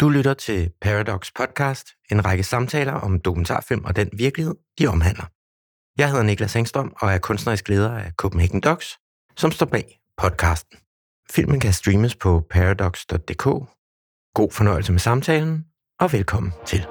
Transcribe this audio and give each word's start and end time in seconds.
Du 0.00 0.08
lytter 0.08 0.34
til 0.34 0.70
Paradox 0.80 1.32
Podcast, 1.34 1.88
en 2.10 2.24
række 2.24 2.44
samtaler 2.44 2.92
om 2.92 3.20
dokumentarfilm 3.20 3.84
og 3.84 3.96
den 3.96 4.10
virkelighed, 4.12 4.54
de 4.78 4.86
omhandler. 4.86 5.24
Jeg 5.98 6.10
hedder 6.10 6.22
Niklas 6.22 6.56
Engstrøm 6.56 6.92
og 7.00 7.12
er 7.12 7.18
kunstnerisk 7.18 7.68
leder 7.68 7.98
af 7.98 8.12
Copenhagen 8.12 8.60
Docs, 8.60 8.98
som 9.36 9.50
står 9.50 9.66
bag 9.66 10.00
podcasten. 10.16 10.78
Filmen 11.30 11.60
kan 11.60 11.72
streames 11.72 12.16
på 12.16 12.46
paradox.dk. 12.50 13.44
God 14.34 14.50
fornøjelse 14.52 14.92
med 14.92 15.00
samtalen, 15.00 15.64
og 16.00 16.12
velkommen 16.12 16.52
til. 16.66 16.86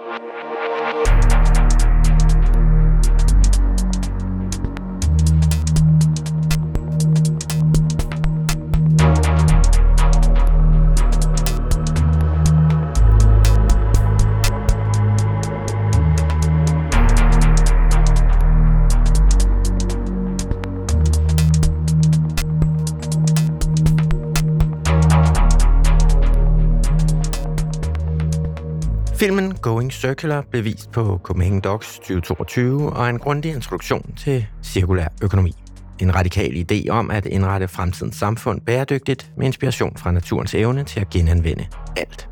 Filmen 29.20 29.56
Going 29.62 29.94
Circular 29.94 30.42
blev 30.52 30.64
vist 30.64 30.92
på 30.92 31.20
Copenhagen 31.24 31.62
Docs 31.62 31.96
2022 31.96 32.94
og 32.94 33.06
er 33.06 33.10
en 33.10 33.20
grundig 33.20 33.54
introduktion 33.54 34.14
til 34.18 34.48
cirkulær 34.64 35.08
økonomi. 35.24 35.54
En 36.02 36.16
radikal 36.16 36.66
idé 36.72 36.90
om 36.90 37.12
at 37.12 37.26
indrette 37.26 37.68
fremtidens 37.68 38.16
samfund 38.16 38.62
bæredygtigt 38.62 39.32
med 39.38 39.46
inspiration 39.46 39.98
fra 39.98 40.12
naturens 40.12 40.54
evne 40.54 40.84
til 40.84 41.00
at 41.00 41.10
genanvende 41.10 41.68
alt. 41.98 42.30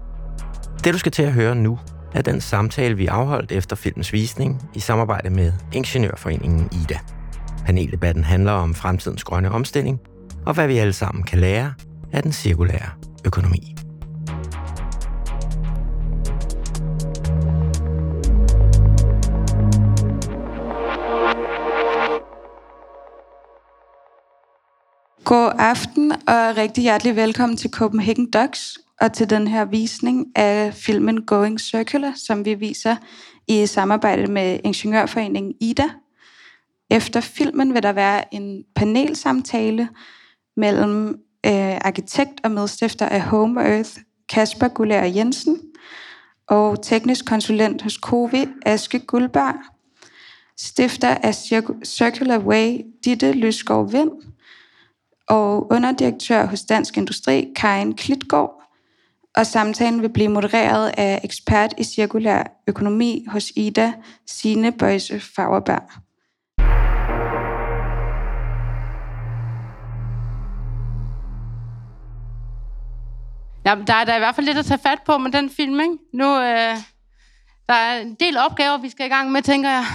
Det 0.83 0.93
du 0.93 0.99
skal 0.99 1.11
til 1.11 1.23
at 1.23 1.33
høre 1.33 1.55
nu, 1.55 1.79
er 2.13 2.21
den 2.21 2.41
samtale, 2.41 2.97
vi 2.97 3.07
afholdt 3.07 3.51
efter 3.51 3.75
filmens 3.75 4.13
visning 4.13 4.69
i 4.75 4.79
samarbejde 4.79 5.29
med 5.29 5.53
Ingeniørforeningen 5.73 6.69
IDA. 6.71 6.99
Paneldebatten 7.65 8.23
handler 8.23 8.51
om 8.51 8.75
fremtidens 8.75 9.23
grønne 9.23 9.51
omstilling 9.51 9.99
og 10.45 10.53
hvad 10.53 10.67
vi 10.67 10.77
alle 10.77 10.93
sammen 10.93 11.23
kan 11.23 11.39
lære 11.39 11.73
af 12.13 12.23
den 12.23 12.31
cirkulære 12.31 12.89
økonomi. 13.25 13.75
God 25.27 25.51
aften 25.57 26.11
og 26.11 26.57
rigtig 26.57 26.81
hjertelig 26.81 27.15
velkommen 27.15 27.57
til 27.57 27.69
Copenhagen 27.69 28.31
Docs 28.31 28.79
og 29.01 29.13
til 29.13 29.29
den 29.29 29.47
her 29.47 29.65
visning 29.65 30.25
af 30.35 30.73
filmen 30.73 31.25
Going 31.25 31.61
Circular, 31.61 32.13
som 32.15 32.45
vi 32.45 32.53
viser 32.53 32.95
i 33.47 33.65
samarbejde 33.65 34.31
med 34.31 34.59
Ingeniørforeningen 34.63 35.53
IDA. 35.61 35.89
Efter 36.89 37.21
filmen 37.21 37.73
vil 37.73 37.83
der 37.83 37.91
være 37.91 38.33
en 38.33 38.63
panelsamtale 38.75 39.89
mellem 40.57 41.07
øh, 41.45 41.77
arkitekt 41.81 42.41
og 42.43 42.51
medstifter 42.51 43.05
af 43.05 43.21
Home 43.21 43.61
Earth, 43.61 43.91
Kasper 44.29 44.67
Gullær 44.67 45.03
Jensen, 45.03 45.57
og 46.47 46.83
teknisk 46.83 47.25
konsulent 47.25 47.81
hos 47.81 47.93
Covi, 47.93 48.47
Aske 48.65 48.99
Guldberg, 48.99 49.55
stifter 50.57 51.15
af 51.23 51.35
Circular 51.85 52.39
Way, 52.39 52.81
Ditte 53.05 53.31
Lysgaard 53.31 53.91
Vind, 53.91 54.11
og 55.29 55.71
underdirektør 55.71 56.45
hos 56.45 56.61
Dansk 56.61 56.97
Industri, 56.97 57.47
Karin 57.55 57.95
Klitgaard, 57.95 58.63
og 59.35 59.45
samtalen 59.45 60.01
vil 60.01 60.09
blive 60.09 60.29
modereret 60.29 60.91
af 60.97 61.21
ekspert 61.23 61.73
i 61.77 61.83
cirkulær 61.83 62.43
økonomi 62.67 63.25
hos 63.27 63.51
Ida, 63.55 63.93
Sine 64.27 64.71
Bøjse 64.71 65.19
Fagerberg. 65.19 65.91
Ja, 73.65 73.75
der 73.87 73.93
er 73.93 74.03
der 74.03 74.15
i 74.15 74.19
hvert 74.19 74.35
fald 74.35 74.45
lidt 74.45 74.57
at 74.57 74.65
tage 74.65 74.79
fat 74.83 74.99
på 75.05 75.17
med 75.17 75.31
den 75.31 75.49
film, 75.49 75.79
ikke? 75.79 75.97
Nu, 76.13 76.39
øh, 76.39 76.75
der 77.69 77.73
er 77.73 78.01
en 78.01 78.15
del 78.19 78.37
opgaver, 78.37 78.77
vi 78.77 78.89
skal 78.89 79.05
i 79.05 79.09
gang 79.09 79.31
med, 79.31 79.41
tænker 79.41 79.69
jeg. 79.69 79.85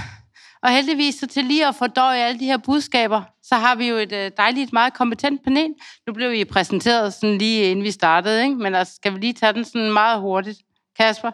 Og 0.62 0.70
heldigvis 0.70 1.14
så 1.14 1.26
til 1.26 1.44
lige 1.44 1.68
at 1.68 1.74
fordøje 1.74 2.18
alle 2.18 2.40
de 2.40 2.44
her 2.44 2.58
budskaber, 2.58 3.22
så 3.42 3.54
har 3.54 3.74
vi 3.74 3.88
jo 3.88 3.94
et 3.94 4.12
øh, 4.12 4.30
dejligt, 4.36 4.72
meget 4.72 4.94
kompetent 4.94 5.44
panel. 5.44 5.74
Nu 6.06 6.12
blev 6.12 6.30
vi 6.30 6.44
præsenteret 6.44 7.14
sådan 7.14 7.38
lige 7.38 7.70
inden 7.70 7.84
vi 7.84 7.90
startede, 7.90 8.42
ikke? 8.42 8.56
men 8.56 8.74
altså, 8.74 8.94
skal 8.94 9.14
vi 9.14 9.18
lige 9.18 9.32
tage 9.32 9.52
den 9.52 9.64
sådan 9.64 9.92
meget 9.92 10.20
hurtigt. 10.20 10.58
Kasper? 10.98 11.30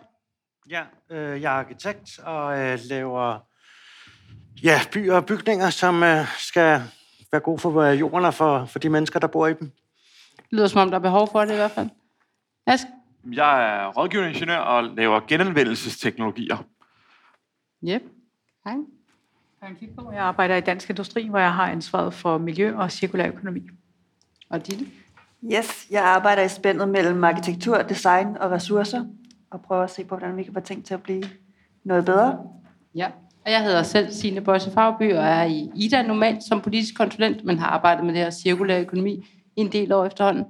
Ja, 0.71 0.83
øh, 1.11 1.43
jeg 1.43 1.55
er 1.55 1.59
arkitekt 1.59 2.19
og 2.19 2.59
øh, 2.59 2.79
laver 2.85 3.39
ja, 4.63 4.81
byer 4.93 5.15
og 5.15 5.27
bygninger, 5.27 5.71
som 5.71 6.03
øh, 6.03 6.27
skal 6.39 6.83
være 7.33 7.41
gode 7.41 7.59
for 7.59 7.81
øh, 7.81 8.01
jorden 8.01 8.25
og 8.25 8.35
for, 8.35 8.65
for 8.65 8.79
de 8.79 8.89
mennesker, 8.89 9.21
der 9.21 9.27
bor 9.27 9.47
i 9.47 9.55
dem. 9.55 9.71
Det 10.37 10.47
lyder 10.53 10.67
som 10.67 10.81
om, 10.81 10.91
der 10.91 10.99
er 10.99 11.03
behov 11.03 11.29
for 11.33 11.41
det 11.41 11.53
i 11.53 11.57
hvert 11.57 11.71
fald. 11.71 11.89
Ask? 12.67 12.87
Jeg 13.33 13.79
er 13.79 13.87
rådgivende 13.87 14.31
ingeniør 14.31 14.59
og 14.59 14.85
laver 14.85 15.21
genanvendelsesteknologier. 15.29 16.57
Yep. 17.85 18.03
Hej. 18.65 18.77
Jeg 20.13 20.23
arbejder 20.23 20.57
i 20.57 20.61
Dansk 20.61 20.91
Industri, 20.91 21.29
hvor 21.29 21.39
jeg 21.39 21.55
har 21.55 21.71
ansvaret 21.71 22.15
for 22.15 22.39
miljø 22.39 22.77
og 22.77 22.93
cirkulær 22.93 23.29
økonomi. 23.29 23.63
Og 24.51 24.67
Ditte? 24.67 24.87
Yes, 25.53 25.87
jeg 25.91 26.05
arbejder 26.05 26.43
i 26.43 26.49
spændet 26.49 26.89
mellem 26.89 27.25
arkitektur, 27.25 27.83
design 27.83 28.37
og 28.41 28.51
ressourcer, 28.51 29.05
og 29.51 29.61
prøver 29.61 29.83
at 29.83 29.91
se 29.91 30.05
på, 30.05 30.17
hvordan 30.17 30.37
vi 30.37 30.43
kan 30.43 30.55
få 30.55 30.61
ting 30.61 30.85
til 30.85 30.95
at 30.95 31.03
blive 31.03 31.23
noget 31.85 32.05
bedre. 32.05 32.39
Ja, 32.95 33.07
og 33.45 33.53
jeg 33.53 33.63
hedder 33.63 33.83
selv 33.83 34.13
Signe 34.13 34.41
Bøjse 34.41 34.71
Fagby, 34.71 35.15
og 35.15 35.25
er 35.25 35.45
i 35.45 35.71
IDA 35.75 36.03
normalt 36.03 36.45
som 36.45 36.61
politisk 36.61 36.97
konsulent, 36.97 37.45
men 37.45 37.59
har 37.59 37.67
arbejdet 37.67 38.05
med 38.05 38.15
det 38.15 38.23
her 38.23 38.31
cirkulær 38.31 38.81
økonomi 38.81 39.27
i 39.57 39.61
en 39.61 39.73
del 39.73 39.93
år 39.93 40.05
efterhånden. 40.05 40.45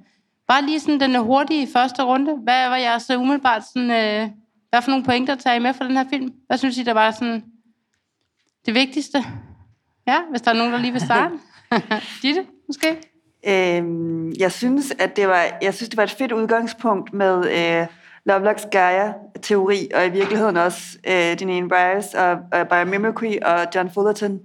Bare 0.48 0.62
lige 0.66 0.80
sådan 0.80 1.00
den 1.00 1.16
hurtige 1.16 1.68
første 1.72 2.02
runde. 2.02 2.34
Hvad 2.34 2.68
var 2.68 2.76
jeres 2.76 3.10
umiddelbart 3.10 3.62
sådan, 3.74 3.90
øh, 3.90 4.30
hvad 4.70 4.82
for 4.82 4.90
nogle 4.90 5.04
pointer 5.04 5.34
tager 5.34 5.56
I 5.56 5.58
med 5.58 5.74
for 5.74 5.84
den 5.84 5.96
her 5.96 6.04
film? 6.10 6.32
Hvad 6.46 6.58
synes 6.58 6.78
I, 6.78 6.82
der 6.82 6.92
var 6.92 7.10
sådan 7.10 7.44
det 8.66 8.74
vigtigste? 8.74 9.24
Ja, 10.06 10.18
hvis 10.30 10.42
der 10.42 10.50
er 10.50 10.54
nogen, 10.54 10.72
der 10.72 10.78
lige 10.78 10.92
vil 10.92 11.00
starte. 11.00 11.34
Ditte, 12.22 12.46
måske? 12.66 12.98
Øhm, 13.46 14.32
jeg 14.38 14.52
synes, 14.52 14.92
at 14.98 15.16
det 15.16 15.28
var, 15.28 15.44
jeg 15.62 15.74
synes, 15.74 15.88
det 15.88 15.96
var 15.96 16.02
et 16.02 16.10
fedt 16.10 16.32
udgangspunkt 16.32 17.12
med 17.12 17.36
øh, 17.36 17.86
Lovelocks 18.24 18.66
Gaia-teori, 18.70 19.88
og 19.94 20.06
i 20.06 20.10
virkeligheden 20.10 20.56
også 20.56 20.98
øh, 21.08 21.38
Dineen 21.38 21.68
Bryce 21.68 22.18
og, 22.18 22.38
og 22.52 22.68
biomimicry 22.68 23.36
og 23.42 23.66
John 23.74 23.90
Fullerton 23.94 24.40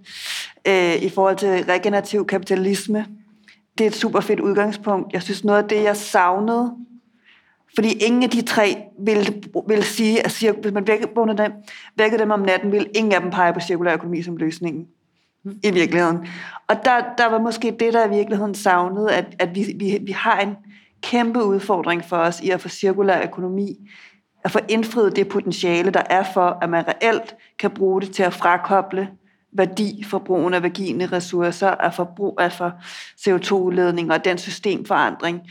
øh, 0.68 0.96
i 0.96 1.10
forhold 1.10 1.36
til 1.36 1.66
regenerativ 1.66 2.28
kapitalisme. 2.28 3.06
Det 3.78 3.84
er 3.84 3.88
et 3.88 3.96
super 3.96 4.20
fedt 4.20 4.40
udgangspunkt. 4.40 5.14
Jeg 5.14 5.22
synes, 5.22 5.44
noget 5.44 5.64
af 5.64 5.70
det, 5.70 5.84
jeg 5.84 5.98
savnede 5.98 6.76
fordi 7.76 7.92
ingen 7.92 8.24
af 8.24 8.30
de 8.30 8.42
tre 8.42 8.78
vil, 9.00 9.44
vil 9.68 9.84
sige, 9.84 10.26
at 10.26 10.56
hvis 10.62 10.74
man 10.74 10.88
vækkede 10.88 11.12
dem, 11.16 11.52
vækkede 11.98 12.22
dem 12.22 12.32
om 12.32 12.40
natten, 12.40 12.72
vil 12.72 12.90
ingen 12.96 13.14
af 13.14 13.22
dem 13.22 13.32
pege 13.32 13.54
på 13.54 13.60
cirkulær 13.60 13.94
økonomi 13.94 14.22
som 14.22 14.38
løsningen 14.38 14.88
i 15.64 15.72
virkeligheden. 15.72 16.28
Og 16.68 16.76
der, 16.86 17.02
der 17.18 17.30
var 17.30 17.40
måske 17.40 17.76
det, 17.80 17.94
der 17.94 18.08
i 18.08 18.10
virkeligheden 18.10 18.56
savnede, 18.56 19.12
at, 19.12 19.26
at 19.40 19.56
vi, 19.56 19.76
vi, 19.76 20.00
vi 20.02 20.12
har 20.12 20.40
en 20.40 20.56
kæmpe 21.02 21.44
udfordring 21.44 22.06
for 22.06 22.18
os 22.18 22.42
i 22.42 22.50
at 22.50 22.62
få 22.62 22.70
cirkulær 22.70 23.24
økonomi, 23.24 23.90
at 24.44 24.52
få 24.52 24.60
indfriet 24.70 25.16
det 25.16 25.28
potentiale, 25.28 25.92
der 25.92 26.04
er 26.10 26.24
for, 26.34 26.58
at 26.62 26.70
man 26.70 26.88
reelt 26.88 27.36
kan 27.60 27.72
bruge 27.72 28.02
det 28.02 28.12
til 28.12 28.24
at 28.24 28.34
frakoble 28.34 29.10
værdi 29.58 30.04
for 30.04 30.20
brugen 30.20 30.54
af 30.54 30.64
vagine 30.64 31.06
ressourcer, 31.06 31.70
af 31.70 31.94
forbrug 31.94 32.38
af 32.42 32.52
for 32.52 32.74
CO2-udledning 33.20 34.12
og 34.12 34.26
den 34.26 34.38
systemforandring. 34.38 35.42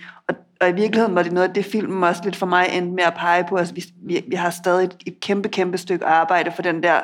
Og 0.62 0.68
i 0.68 0.72
virkeligheden 0.72 1.14
var 1.14 1.22
det 1.22 1.32
noget 1.32 1.48
af 1.48 1.54
det, 1.54 1.64
filmen 1.64 2.04
også 2.04 2.20
lidt 2.24 2.36
for 2.36 2.46
mig 2.46 2.68
endte 2.72 2.92
med 2.92 3.04
at 3.04 3.14
pege 3.14 3.44
på. 3.48 3.56
Altså, 3.56 3.74
vi, 3.74 3.84
vi, 3.96 4.24
vi 4.28 4.36
har 4.36 4.50
stadig 4.50 4.84
et, 4.84 4.96
et 5.06 5.20
kæmpe, 5.20 5.48
kæmpe 5.48 5.78
stykke 5.78 6.06
arbejde 6.06 6.52
for 6.52 6.62
den 6.62 6.82
der 6.82 7.00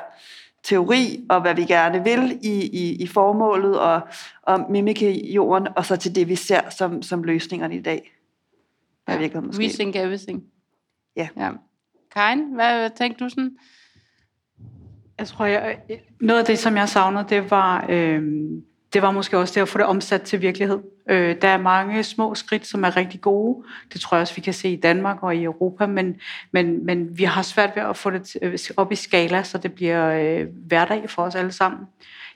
teori, 0.62 1.26
og 1.28 1.40
hvad 1.40 1.54
vi 1.54 1.64
gerne 1.64 2.04
vil 2.04 2.38
i, 2.42 2.66
i, 2.66 3.02
i 3.02 3.06
formålet, 3.06 3.80
og, 3.80 4.00
og 4.42 4.70
mimike 4.70 5.32
jorden, 5.32 5.68
og 5.76 5.84
så 5.84 5.96
til 5.96 6.14
det, 6.14 6.28
vi 6.28 6.34
ser 6.34 6.70
som, 6.70 7.02
som 7.02 7.22
løsningerne 7.22 7.76
i 7.76 7.82
dag. 7.82 8.12
Ja, 9.08 9.40
måske. 9.40 9.62
We 9.62 9.68
think 9.68 9.96
everything. 9.96 10.44
Ja. 11.16 11.28
ja. 11.36 11.50
Karin, 12.14 12.54
hvad 12.54 12.90
tænkte 12.90 13.24
du 13.24 13.28
sådan? 13.28 13.56
Jeg 15.18 15.26
tror, 15.26 15.46
jeg, 15.46 15.78
noget 16.20 16.40
af 16.40 16.46
det, 16.46 16.58
som 16.58 16.76
jeg 16.76 16.88
savnede, 16.88 17.26
det 17.28 17.50
var, 17.50 17.86
øh, 17.88 18.22
det 18.92 19.02
var 19.02 19.10
måske 19.10 19.38
også 19.38 19.54
det 19.54 19.60
at 19.60 19.68
få 19.68 19.78
det 19.78 19.86
omsat 19.86 20.22
til 20.22 20.40
virkelighed. 20.40 20.78
Øh, 21.10 21.36
der 21.42 21.48
er 21.48 21.58
mange 21.58 22.02
små 22.02 22.34
skridt, 22.34 22.66
som 22.66 22.84
er 22.84 22.96
rigtig 22.96 23.20
gode. 23.20 23.64
Det 23.92 24.00
tror 24.00 24.16
jeg 24.16 24.22
også, 24.22 24.34
vi 24.34 24.40
kan 24.40 24.54
se 24.54 24.68
i 24.68 24.76
Danmark 24.76 25.22
og 25.22 25.36
i 25.36 25.44
Europa, 25.44 25.86
men, 25.86 26.20
men, 26.52 26.86
men 26.86 27.18
vi 27.18 27.24
har 27.24 27.42
svært 27.42 27.70
ved 27.76 27.82
at 27.82 27.96
få 27.96 28.10
det 28.10 28.36
øh, 28.42 28.58
op 28.76 28.92
i 28.92 28.94
skala, 28.94 29.42
så 29.42 29.58
det 29.58 29.72
bliver 29.72 30.10
øh, 30.10 30.46
hverdag 30.66 31.10
for 31.10 31.22
os 31.22 31.34
alle 31.34 31.52
sammen. 31.52 31.80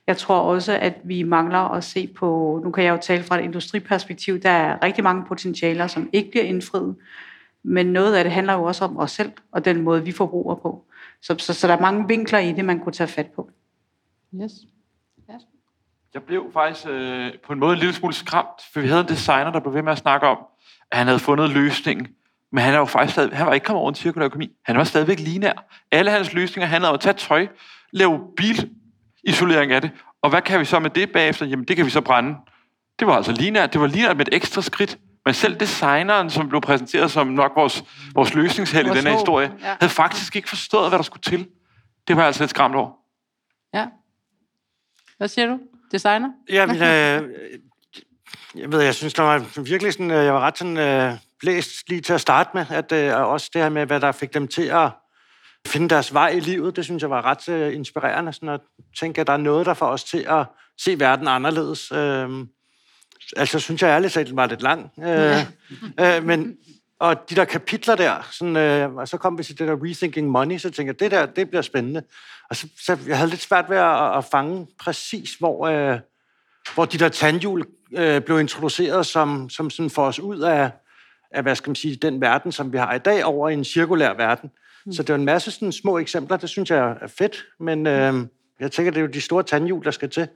Jeg 0.06 0.16
tror 0.16 0.40
også, 0.40 0.78
at 0.78 0.94
vi 1.04 1.22
mangler 1.22 1.58
at 1.58 1.84
se 1.84 2.06
på, 2.06 2.60
nu 2.64 2.70
kan 2.70 2.84
jeg 2.84 2.90
jo 2.90 2.98
tale 3.02 3.22
fra 3.22 3.38
et 3.38 3.44
industriperspektiv, 3.44 4.40
der 4.40 4.50
er 4.50 4.82
rigtig 4.82 5.04
mange 5.04 5.24
potentialer, 5.28 5.86
som 5.86 6.10
ikke 6.12 6.30
bliver 6.30 6.44
indfriet. 6.44 6.96
Men 7.62 7.86
noget 7.86 8.14
af 8.14 8.24
det 8.24 8.32
handler 8.32 8.52
jo 8.52 8.62
også 8.62 8.84
om 8.84 8.98
os 8.98 9.10
selv, 9.10 9.32
og 9.52 9.64
den 9.64 9.82
måde, 9.82 10.04
vi 10.04 10.12
forbruger 10.12 10.54
på. 10.54 10.84
Så, 11.22 11.34
så, 11.38 11.54
så 11.54 11.66
der 11.66 11.76
er 11.76 11.80
mange 11.80 12.08
vinkler 12.08 12.38
i 12.38 12.52
det, 12.52 12.64
man 12.64 12.80
kunne 12.80 12.92
tage 12.92 13.08
fat 13.08 13.26
på. 13.26 13.50
Yes. 14.42 14.52
Jeg 16.14 16.22
blev 16.22 16.50
faktisk 16.52 16.86
øh, 16.88 17.32
på 17.46 17.52
en 17.52 17.58
måde 17.58 17.72
en 17.72 17.78
lille 17.78 17.94
smule 17.94 18.14
skræmt, 18.14 18.62
for 18.72 18.80
vi 18.80 18.88
havde 18.88 19.00
en 19.00 19.08
designer, 19.08 19.50
der 19.52 19.60
blev 19.60 19.74
ved 19.74 19.82
med 19.82 19.92
at 19.92 19.98
snakke 19.98 20.26
om, 20.26 20.38
at 20.90 20.98
han 20.98 21.06
havde 21.06 21.18
fundet 21.18 21.50
løsningen. 21.50 22.08
Men 22.52 22.64
han, 22.64 22.74
er 22.74 22.78
jo 22.78 22.84
faktisk 22.84 23.12
stadig, 23.12 23.36
han 23.36 23.46
var 23.46 23.52
ikke 23.52 23.64
kommet 23.64 23.80
over 23.80 23.88
en 23.88 23.94
cirkulær 23.94 24.26
økonomi. 24.26 24.50
Han 24.64 24.76
var 24.76 24.84
stadigvæk 24.84 25.18
lineær. 25.18 25.64
Alle 25.90 26.10
hans 26.10 26.32
løsninger 26.32 26.66
handlede 26.66 26.90
om 26.90 26.94
at 26.94 27.00
tage 27.00 27.12
tøj, 27.12 27.46
lave 27.92 28.20
bilisolering 28.36 29.72
af 29.72 29.80
det. 29.80 29.90
Og 30.22 30.30
hvad 30.30 30.42
kan 30.42 30.60
vi 30.60 30.64
så 30.64 30.78
med 30.78 30.90
det 30.90 31.12
bagefter? 31.12 31.46
Jamen, 31.46 31.64
det 31.64 31.76
kan 31.76 31.84
vi 31.84 31.90
så 31.90 32.00
brænde. 32.00 32.34
Det 32.98 33.06
var 33.06 33.16
altså 33.16 33.32
lineært. 33.32 33.72
Det 33.72 33.80
var 33.80 33.86
lineært 33.86 34.16
med 34.16 34.26
et 34.28 34.34
ekstra 34.34 34.62
skridt. 34.62 34.98
Men 35.24 35.34
selv 35.34 35.60
designeren, 35.60 36.30
som 36.30 36.48
blev 36.48 36.60
præsenteret 36.60 37.10
som 37.10 37.26
nok 37.26 37.52
vores, 37.56 37.84
vores 38.14 38.34
løsningsheld 38.34 38.86
i 38.86 38.90
den 38.90 39.06
her 39.06 39.12
historie, 39.12 39.52
ja. 39.60 39.76
havde 39.80 39.92
faktisk 39.92 40.36
ikke 40.36 40.48
forstået, 40.48 40.88
hvad 40.88 40.98
der 40.98 41.02
skulle 41.02 41.22
til. 41.22 41.48
Det 42.08 42.16
var 42.16 42.22
jeg 42.22 42.26
altså 42.26 42.42
lidt 42.42 42.50
skræmt 42.50 42.74
over. 42.74 42.90
Ja. 43.74 43.86
Hvad 45.18 45.28
siger 45.28 45.46
du? 45.46 45.58
Designer? 45.92 46.28
Ja, 46.48 46.66
men, 46.66 46.76
øh, 46.76 47.30
jeg 48.54 48.72
ved, 48.72 48.80
jeg 48.80 48.94
synes, 48.94 49.14
der 49.14 49.22
var 49.22 49.62
virkelig 49.62 49.92
sådan, 49.92 50.10
øh, 50.10 50.24
jeg 50.24 50.34
var 50.34 50.40
ret 50.40 50.58
sådan 50.58 50.76
øh, 50.76 51.12
blæst 51.40 51.88
lige 51.88 52.00
til 52.00 52.12
at 52.12 52.20
starte 52.20 52.50
med, 52.54 52.66
at 52.70 52.92
øh, 52.92 53.16
og 53.16 53.28
også 53.28 53.50
det 53.52 53.62
her 53.62 53.68
med, 53.68 53.86
hvad 53.86 54.00
der 54.00 54.12
fik 54.12 54.34
dem 54.34 54.48
til 54.48 54.62
at 54.62 54.90
finde 55.66 55.88
deres 55.88 56.14
vej 56.14 56.28
i 56.28 56.40
livet, 56.40 56.76
det 56.76 56.84
synes 56.84 57.02
jeg 57.02 57.10
var 57.10 57.24
ret 57.24 57.48
øh, 57.48 57.74
inspirerende, 57.74 58.32
sådan 58.32 58.48
at 58.48 58.60
tænke, 58.98 59.20
at 59.20 59.26
der 59.26 59.32
er 59.32 59.36
noget, 59.36 59.66
der 59.66 59.74
får 59.74 59.86
os 59.86 60.04
til 60.04 60.26
at 60.28 60.46
se 60.80 61.00
verden 61.00 61.28
anderledes. 61.28 61.92
Øh, 61.92 62.28
altså, 63.36 63.58
synes 63.58 63.82
jeg 63.82 63.88
ærligt 63.88 64.12
talt, 64.12 64.28
den 64.28 64.36
var 64.36 64.46
lidt 64.46 64.62
lang. 64.62 64.90
Øh, 64.98 65.38
øh, 66.00 66.24
men, 66.24 66.56
og 67.02 67.30
de 67.30 67.34
der 67.34 67.44
kapitler 67.44 67.94
der, 67.94 68.28
sådan, 68.30 68.56
øh, 68.56 68.94
og 68.94 69.08
så 69.08 69.16
kom 69.16 69.38
vi 69.38 69.44
til 69.44 69.58
det 69.58 69.68
der 69.68 69.76
Rethinking 69.84 70.28
Money, 70.28 70.58
så 70.58 70.70
tænkte 70.70 70.84
jeg, 70.84 71.00
det 71.00 71.10
der, 71.10 71.26
det 71.26 71.48
bliver 71.48 71.62
spændende. 71.62 72.02
Og 72.50 72.56
så, 72.56 72.68
så 72.86 72.98
jeg 73.06 73.16
havde 73.16 73.30
lidt 73.30 73.42
svært 73.42 73.70
ved 73.70 73.76
at, 73.76 74.16
at 74.16 74.24
fange 74.24 74.66
præcis, 74.80 75.34
hvor, 75.34 75.66
øh, 75.66 75.98
hvor 76.74 76.84
de 76.84 76.98
der 76.98 77.08
tandhjul 77.08 77.64
øh, 77.96 78.20
blev 78.20 78.40
introduceret 78.40 79.06
som, 79.06 79.50
som 79.50 79.70
sådan 79.70 79.90
for 79.90 80.06
os 80.06 80.18
ud 80.18 80.40
af, 80.40 80.70
af, 81.30 81.42
hvad 81.42 81.56
skal 81.56 81.70
man 81.70 81.76
sige, 81.76 81.96
den 81.96 82.20
verden, 82.20 82.52
som 82.52 82.72
vi 82.72 82.78
har 82.78 82.94
i 82.94 82.98
dag, 82.98 83.24
over 83.24 83.48
i 83.48 83.52
en 83.52 83.64
cirkulær 83.64 84.12
verden. 84.12 84.50
Mm. 84.86 84.92
Så 84.92 85.02
det 85.02 85.10
er 85.10 85.14
en 85.14 85.24
masse 85.24 85.50
sådan 85.50 85.72
små 85.72 85.98
eksempler, 85.98 86.36
det 86.36 86.48
synes 86.48 86.70
jeg 86.70 86.96
er 87.00 87.06
fedt, 87.06 87.44
men 87.60 87.86
øh, 87.86 88.14
jeg 88.60 88.72
tænker, 88.72 88.92
det 88.92 88.98
er 88.98 89.02
jo 89.02 89.12
de 89.12 89.20
store 89.20 89.42
tandhjul, 89.42 89.84
der 89.84 89.90
skal 89.90 90.10
til. 90.10 90.28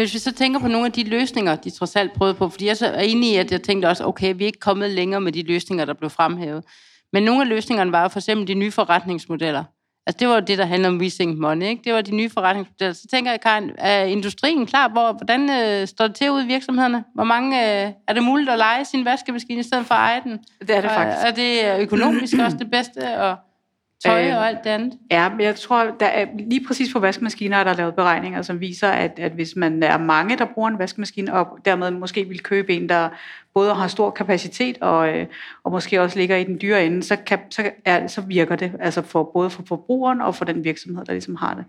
Men 0.00 0.04
hvis 0.04 0.14
vi 0.14 0.18
så 0.18 0.32
tænker 0.32 0.60
på 0.60 0.68
nogle 0.68 0.86
af 0.86 0.92
de 0.92 1.04
løsninger, 1.04 1.56
de 1.56 1.70
trods 1.70 1.96
alt 1.96 2.12
prøvede 2.12 2.34
på, 2.34 2.48
fordi 2.48 2.66
jeg 2.66 2.76
så 2.76 2.86
er 2.86 3.00
enig 3.00 3.32
i, 3.32 3.36
at 3.36 3.52
jeg 3.52 3.62
tænkte 3.62 3.86
også, 3.86 4.04
okay, 4.04 4.34
vi 4.36 4.44
er 4.44 4.46
ikke 4.46 4.58
kommet 4.58 4.90
længere 4.90 5.20
med 5.20 5.32
de 5.32 5.42
løsninger, 5.42 5.84
der 5.84 5.94
blev 5.94 6.10
fremhævet. 6.10 6.64
Men 7.12 7.22
nogle 7.22 7.42
af 7.42 7.48
løsningerne 7.48 7.92
var 7.92 8.02
jo 8.02 8.08
for 8.08 8.18
eksempel 8.18 8.48
de 8.48 8.54
nye 8.54 8.70
forretningsmodeller. 8.70 9.64
Altså 10.06 10.16
det 10.18 10.28
var 10.28 10.34
jo 10.34 10.40
det, 10.40 10.58
der 10.58 10.64
handler 10.64 10.88
om 10.88 10.98
Rethink 11.02 11.38
Money, 11.38 11.66
ikke? 11.66 11.82
Det 11.84 11.94
var 11.94 12.00
de 12.00 12.16
nye 12.16 12.30
forretningsmodeller. 12.30 12.92
Så 12.92 13.06
tænker 13.10 13.30
jeg, 13.30 13.40
Karin, 13.40 13.70
er 13.78 14.02
industrien 14.02 14.66
klar? 14.66 14.88
Hvor, 14.88 15.12
hvordan 15.12 15.50
øh, 15.50 15.88
står 15.88 16.06
det 16.06 16.16
til 16.16 16.30
ude 16.30 16.44
i 16.44 16.46
virksomhederne? 16.46 17.04
Hvor 17.14 17.24
mange, 17.24 17.58
øh, 17.62 17.92
er 18.08 18.12
det 18.12 18.22
muligt 18.22 18.50
at 18.50 18.58
lege 18.58 18.84
sin 18.84 19.04
vaskemaskine 19.04 19.60
i 19.60 19.62
stedet 19.62 19.86
for 19.86 19.94
at 19.94 20.00
eje 20.00 20.20
den? 20.24 20.38
Det 20.60 20.70
er 20.76 20.80
det 20.80 20.90
Og 20.90 20.96
faktisk. 20.96 21.26
Er 21.26 21.30
det 21.30 21.82
økonomisk 21.82 22.34
også 22.44 22.56
det 22.56 22.70
bedste? 22.70 23.18
Og 23.18 23.36
tøj 24.04 24.32
og 24.32 24.48
alt 24.48 24.58
det 24.64 24.70
andet? 24.70 24.92
Ja, 25.10 25.28
men 25.28 25.40
jeg 25.40 25.56
tror, 25.56 25.84
der 26.00 26.06
er, 26.06 26.26
lige 26.38 26.66
præcis 26.66 26.92
på 26.92 27.00
vaskemaskiner 27.00 27.56
er 27.56 27.64
der 27.64 27.74
lavet 27.74 27.94
beregninger, 27.94 28.42
som 28.42 28.60
viser, 28.60 28.88
at, 28.88 29.18
at 29.18 29.32
hvis 29.32 29.56
man 29.56 29.82
er 29.82 29.98
mange, 29.98 30.38
der 30.38 30.44
bruger 30.44 30.68
en 30.68 30.78
vaskemaskine, 30.78 31.34
og 31.34 31.58
dermed 31.64 31.90
måske 31.90 32.28
vil 32.28 32.42
købe 32.42 32.72
en, 32.72 32.88
der 32.88 33.08
både 33.54 33.74
har 33.74 33.88
stor 33.88 34.10
kapacitet 34.10 34.78
og, 34.80 35.08
øh, 35.08 35.26
og 35.64 35.72
måske 35.72 36.00
også 36.00 36.18
ligger 36.18 36.36
i 36.36 36.44
den 36.44 36.58
dyre 36.62 36.86
ende, 36.86 37.02
så, 37.02 37.16
kan, 37.16 37.38
så, 37.50 37.70
er, 37.84 38.06
så 38.06 38.20
virker 38.20 38.56
det 38.56 38.72
altså 38.80 39.02
for, 39.02 39.30
både 39.34 39.50
for 39.50 39.62
forbrugeren 39.68 40.20
og 40.20 40.34
for 40.34 40.44
den 40.44 40.64
virksomhed, 40.64 41.04
der 41.04 41.12
ligesom 41.12 41.34
har 41.34 41.54
det. 41.54 41.64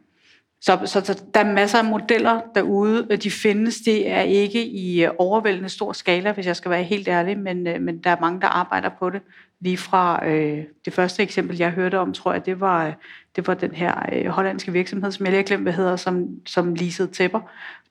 Så, 0.61 0.79
så, 0.85 1.05
så 1.05 1.23
der 1.33 1.39
er 1.39 1.53
masser 1.53 1.77
af 1.77 1.85
modeller 1.85 2.41
derude. 2.55 3.17
De 3.17 3.31
findes, 3.31 3.75
det 3.77 4.09
er 4.09 4.21
ikke 4.21 4.65
i 4.67 5.05
øh, 5.05 5.11
overvældende 5.19 5.69
stor 5.69 5.93
skala, 5.93 6.31
hvis 6.31 6.45
jeg 6.45 6.55
skal 6.55 6.71
være 6.71 6.83
helt 6.83 7.07
ærlig, 7.07 7.39
men, 7.39 7.67
øh, 7.67 7.81
men 7.81 7.97
der 7.97 8.09
er 8.09 8.19
mange, 8.21 8.41
der 8.41 8.47
arbejder 8.47 8.89
på 8.99 9.09
det. 9.09 9.21
Lige 9.61 9.77
fra 9.77 10.27
øh, 10.27 10.63
det 10.85 10.93
første 10.93 11.23
eksempel, 11.23 11.57
jeg 11.57 11.71
hørte 11.71 11.99
om, 11.99 12.13
tror 12.13 12.33
jeg, 12.33 12.45
det 12.45 12.59
var, 12.59 12.87
øh, 12.87 12.93
det 13.35 13.47
var 13.47 13.53
den 13.53 13.71
her 13.71 13.95
øh, 14.13 14.25
hollandske 14.25 14.71
virksomhed, 14.71 15.11
som 15.11 15.25
jeg 15.25 15.31
lige 15.31 15.41
har 15.41 15.47
glemt, 15.47 15.63
hvad 15.63 15.73
hedder, 15.73 15.95
som, 15.95 16.27
som 16.45 16.75
leasede 16.75 17.11
tæpper. 17.11 17.39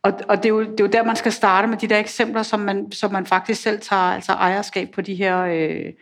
Og, 0.03 0.13
og 0.29 0.37
det, 0.37 0.45
er 0.45 0.49
jo, 0.49 0.61
det 0.61 0.81
er 0.81 0.85
jo 0.85 0.91
der, 0.91 1.05
man 1.05 1.17
skal 1.17 1.33
starte 1.33 1.69
med 1.69 1.77
de 1.77 1.87
der 1.87 1.99
eksempler, 1.99 2.43
som 2.43 2.61
man, 2.61 2.93
som 2.93 3.13
man 3.13 3.27
faktisk 3.27 3.63
selv 3.63 3.81
tager 3.81 4.03
altså 4.03 4.33
ejerskab 4.33 4.91
på 4.95 5.01
de 5.01 5.15
her... 5.15 5.39
Øh, 5.39 5.93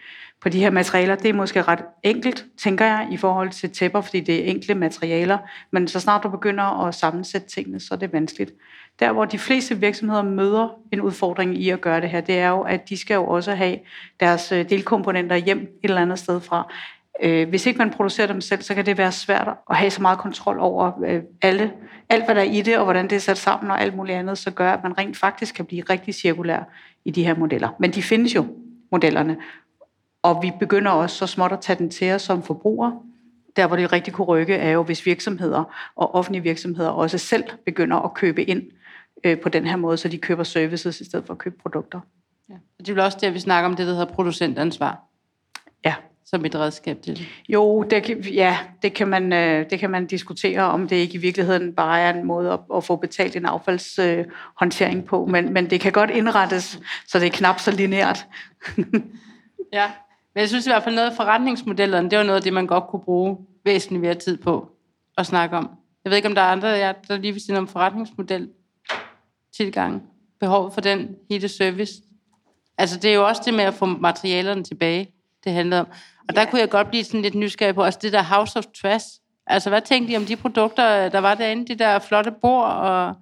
på 0.40 0.48
de 0.48 0.58
her 0.58 0.70
materialer, 0.70 1.14
det 1.14 1.28
er 1.28 1.32
måske 1.32 1.62
ret 1.62 1.84
enkelt, 2.02 2.46
tænker 2.58 2.84
jeg, 2.84 3.08
i 3.10 3.16
forhold 3.16 3.50
til 3.50 3.70
tæpper, 3.70 4.00
fordi 4.00 4.20
det 4.20 4.34
er 4.34 4.44
enkle 4.44 4.74
materialer. 4.74 5.38
Men 5.70 5.88
så 5.88 6.00
snart 6.00 6.22
du 6.22 6.28
begynder 6.28 6.86
at 6.86 6.94
sammensætte 6.94 7.48
tingene, 7.48 7.80
så 7.80 7.94
er 7.94 7.98
det 7.98 8.12
vanskeligt. 8.12 8.52
Der, 9.00 9.12
hvor 9.12 9.24
de 9.24 9.38
fleste 9.38 9.80
virksomheder 9.80 10.22
møder 10.22 10.68
en 10.92 11.00
udfordring 11.00 11.58
i 11.58 11.70
at 11.70 11.80
gøre 11.80 12.00
det 12.00 12.10
her, 12.10 12.20
det 12.20 12.38
er 12.38 12.48
jo, 12.48 12.60
at 12.60 12.88
de 12.88 12.96
skal 12.96 13.14
jo 13.14 13.26
også 13.26 13.54
have 13.54 13.78
deres 14.20 14.52
øh, 14.52 14.70
delkomponenter 14.70 15.36
hjem 15.36 15.58
et 15.58 15.88
eller 15.88 16.02
andet 16.02 16.18
sted 16.18 16.40
fra. 16.40 16.72
Øh, 17.22 17.48
hvis 17.48 17.66
ikke 17.66 17.78
man 17.78 17.90
producerer 17.90 18.26
dem 18.26 18.40
selv, 18.40 18.62
så 18.62 18.74
kan 18.74 18.86
det 18.86 18.98
være 18.98 19.12
svært 19.12 19.48
at 19.70 19.76
have 19.76 19.90
så 19.90 20.02
meget 20.02 20.18
kontrol 20.18 20.58
over 20.60 20.92
øh, 21.06 21.22
alle, 21.42 21.72
alt, 22.08 22.24
hvad 22.24 22.34
der 22.34 22.40
er 22.40 22.44
i 22.44 22.62
det, 22.62 22.78
og 22.78 22.84
hvordan 22.84 23.04
det 23.04 23.16
er 23.16 23.20
sat 23.20 23.38
sammen 23.38 23.70
og 23.70 23.80
alt 23.80 23.96
muligt 23.96 24.18
andet, 24.18 24.38
så 24.38 24.50
gør, 24.50 24.72
at 24.72 24.82
man 24.82 24.98
rent 24.98 25.16
faktisk 25.16 25.54
kan 25.54 25.64
blive 25.64 25.82
rigtig 25.90 26.14
cirkulær 26.14 26.60
i 27.04 27.10
de 27.10 27.24
her 27.24 27.36
modeller. 27.36 27.68
Men 27.78 27.90
de 27.90 28.02
findes 28.02 28.34
jo, 28.34 28.46
modellerne. 28.92 29.36
Og 30.22 30.42
vi 30.42 30.52
begynder 30.60 30.90
også 30.90 31.16
så 31.16 31.26
småt 31.26 31.52
at 31.52 31.60
tage 31.60 31.78
den 31.78 31.90
til 31.90 32.12
os 32.12 32.22
som 32.22 32.42
forbrugere. 32.42 32.98
Der, 33.56 33.66
hvor 33.66 33.76
det 33.76 33.92
rigtig 33.92 34.14
kunne 34.14 34.26
rykke, 34.26 34.54
er 34.54 34.70
jo, 34.70 34.82
hvis 34.82 35.06
virksomheder 35.06 35.64
og 35.96 36.14
offentlige 36.14 36.42
virksomheder 36.42 36.90
også 36.90 37.18
selv 37.18 37.44
begynder 37.66 37.96
at 37.96 38.14
købe 38.14 38.44
ind 38.44 38.62
øh, 39.24 39.40
på 39.40 39.48
den 39.48 39.66
her 39.66 39.76
måde, 39.76 39.96
så 39.96 40.08
de 40.08 40.18
køber 40.18 40.44
services 40.44 41.00
i 41.00 41.04
stedet 41.04 41.26
for 41.26 41.34
at 41.34 41.38
købe 41.38 41.56
produkter. 41.62 42.00
Ja. 42.48 42.54
Og 42.54 42.86
det 42.86 42.88
er 42.88 42.92
vel 42.94 43.04
også 43.04 43.18
der, 43.20 43.30
vi 43.30 43.38
snakker 43.38 43.70
om 43.70 43.76
det, 43.76 43.86
der 43.86 43.92
hedder 43.92 44.12
producentansvar, 44.12 45.04
Ja, 45.84 45.94
som 46.26 46.44
et 46.44 46.54
redskab 46.54 47.02
til 47.02 47.16
det. 47.16 47.26
jo, 47.48 47.82
det 47.82 48.02
kan, 48.02 48.20
ja, 48.20 48.58
det 48.82 48.94
kan, 48.94 49.08
man, 49.08 49.32
øh, 49.32 49.70
det 49.70 49.78
kan 49.78 49.90
man 49.90 50.06
diskutere, 50.06 50.62
om 50.62 50.88
det 50.88 50.96
ikke 50.96 51.14
i 51.14 51.18
virkeligheden 51.18 51.74
bare 51.74 52.00
er 52.00 52.14
en 52.14 52.26
måde 52.26 52.52
at, 52.52 52.60
at 52.74 52.84
få 52.84 52.96
betalt 52.96 53.36
en 53.36 53.46
affaldshåndtering 53.46 54.98
øh, 54.98 55.04
på, 55.04 55.26
men, 55.26 55.52
men 55.52 55.70
det 55.70 55.80
kan 55.80 55.92
godt 55.92 56.10
indrettes, 56.10 56.80
så 57.06 57.18
det 57.18 57.26
er 57.26 57.30
knap 57.30 57.60
så 57.60 57.70
lineært. 57.70 58.26
Ja, 59.72 59.90
men 60.34 60.40
jeg 60.40 60.48
synes 60.48 60.66
i 60.66 60.70
hvert 60.70 60.82
fald 60.82 60.94
noget 60.94 61.10
af 61.10 61.16
forretningsmodellerne, 61.16 62.10
det 62.10 62.18
var 62.18 62.24
noget 62.24 62.36
af 62.36 62.42
det, 62.42 62.52
man 62.52 62.66
godt 62.66 62.84
kunne 62.90 63.02
bruge 63.04 63.38
væsentligt 63.64 64.00
mere 64.00 64.14
tid 64.14 64.36
på 64.36 64.68
at 65.18 65.26
snakke 65.26 65.56
om. 65.56 65.70
Jeg 66.04 66.10
ved 66.10 66.16
ikke, 66.16 66.28
om 66.28 66.34
der 66.34 66.42
er 66.42 66.52
andre, 66.52 66.76
af 66.76 66.80
jer, 66.80 66.92
der 66.92 67.16
lige 67.16 67.32
vil 67.32 67.42
sige 67.42 67.52
noget 67.52 67.62
om 67.62 67.68
forretningsmodel 67.68 68.48
tilgang. 69.58 70.02
Behovet 70.40 70.72
for 70.74 70.80
den 70.80 71.08
hele 71.30 71.48
service. 71.48 71.92
Altså, 72.78 72.98
det 72.98 73.10
er 73.10 73.14
jo 73.14 73.26
også 73.26 73.42
det 73.44 73.54
med 73.54 73.64
at 73.64 73.74
få 73.74 73.86
materialerne 73.86 74.62
tilbage, 74.62 75.08
det 75.44 75.52
handler 75.52 75.80
om. 75.80 75.86
Og 76.28 76.36
der 76.36 76.44
kunne 76.44 76.60
jeg 76.60 76.70
godt 76.70 76.88
blive 76.88 77.04
sådan 77.04 77.22
lidt 77.22 77.34
nysgerrig 77.34 77.74
på, 77.74 77.84
også 77.84 77.98
det 78.02 78.12
der 78.12 78.22
House 78.22 78.58
of 78.58 78.64
Trash. 78.82 79.06
Altså, 79.46 79.70
hvad 79.70 79.80
tænkte 79.82 80.12
I 80.12 80.16
om 80.16 80.24
de 80.24 80.36
produkter, 80.36 81.08
der 81.08 81.18
var 81.18 81.34
derinde? 81.34 81.66
De 81.66 81.78
der 81.78 81.98
flotte 81.98 82.30
bord 82.30 82.64
og 82.64 83.14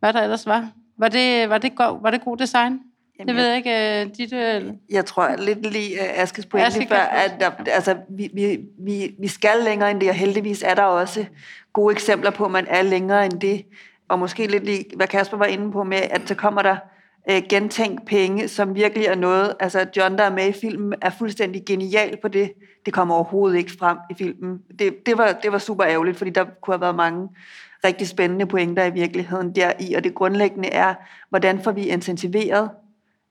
hvad 0.00 0.12
der 0.12 0.22
ellers 0.22 0.46
var? 0.46 0.70
Var 0.98 1.08
det, 1.08 1.48
var 1.48 1.58
det, 1.58 1.76
go- 1.76 1.98
var 2.02 2.10
det 2.10 2.24
god 2.24 2.36
design? 2.36 2.80
Jamen, 3.18 3.28
det 3.28 3.36
ved 3.36 3.46
jeg 3.46 3.56
ikke. 3.56 4.06
Uh, 4.10 4.16
dit, 4.16 4.32
uh, 4.32 4.74
Jeg 4.90 5.06
tror 5.06 5.36
lidt 5.36 5.72
lige 5.72 6.00
uh, 6.00 6.20
Askes 6.22 6.46
pointe 6.46 6.66
Aske 6.66 6.86
før, 6.88 6.96
at 6.96 7.34
der, 7.40 7.50
altså, 7.66 7.96
vi, 8.10 8.30
vi, 8.34 8.58
vi, 8.78 9.14
vi 9.20 9.28
skal 9.28 9.64
længere 9.64 9.90
end 9.90 10.00
det, 10.00 10.08
og 10.08 10.14
heldigvis 10.14 10.62
er 10.62 10.74
der 10.74 10.82
også 10.82 11.24
gode 11.72 11.92
eksempler 11.92 12.30
på, 12.30 12.44
at 12.44 12.50
man 12.50 12.66
er 12.68 12.82
længere 12.82 13.24
end 13.24 13.40
det. 13.40 13.64
Og 14.12 14.18
måske 14.18 14.46
lidt 14.46 14.64
lige, 14.64 14.84
hvad 14.96 15.06
Kasper 15.06 15.36
var 15.36 15.44
inde 15.44 15.72
på 15.72 15.84
med, 15.84 15.98
at 16.10 16.22
så 16.26 16.34
kommer 16.34 16.62
der 16.62 16.76
øh, 17.30 17.42
gentænkt 17.48 18.06
penge, 18.06 18.48
som 18.48 18.74
virkelig 18.74 19.06
er 19.06 19.14
noget. 19.14 19.54
Altså 19.60 19.86
John, 19.96 20.18
der 20.18 20.24
er 20.24 20.32
med 20.32 20.48
i 20.48 20.52
filmen, 20.52 20.94
er 21.02 21.10
fuldstændig 21.10 21.62
genial 21.66 22.18
på 22.22 22.28
det. 22.28 22.52
Det 22.86 22.94
kommer 22.94 23.14
overhovedet 23.14 23.58
ikke 23.58 23.72
frem 23.78 23.98
i 24.10 24.14
filmen. 24.14 24.58
Det, 24.78 25.06
det, 25.06 25.18
var, 25.18 25.32
det 25.42 25.52
var 25.52 25.58
super 25.58 25.86
ærgerligt, 25.86 26.18
fordi 26.18 26.30
der 26.30 26.44
kunne 26.62 26.74
have 26.74 26.80
været 26.80 26.94
mange 26.94 27.28
rigtig 27.84 28.08
spændende 28.08 28.46
pointer 28.46 28.84
i 28.84 28.90
virkeligheden 28.90 29.54
deri, 29.54 29.94
og 29.94 30.04
det 30.04 30.14
grundlæggende 30.14 30.68
er, 30.68 30.94
hvordan 31.28 31.62
får 31.62 31.72
vi 31.72 31.86
incentiveret 31.86 32.70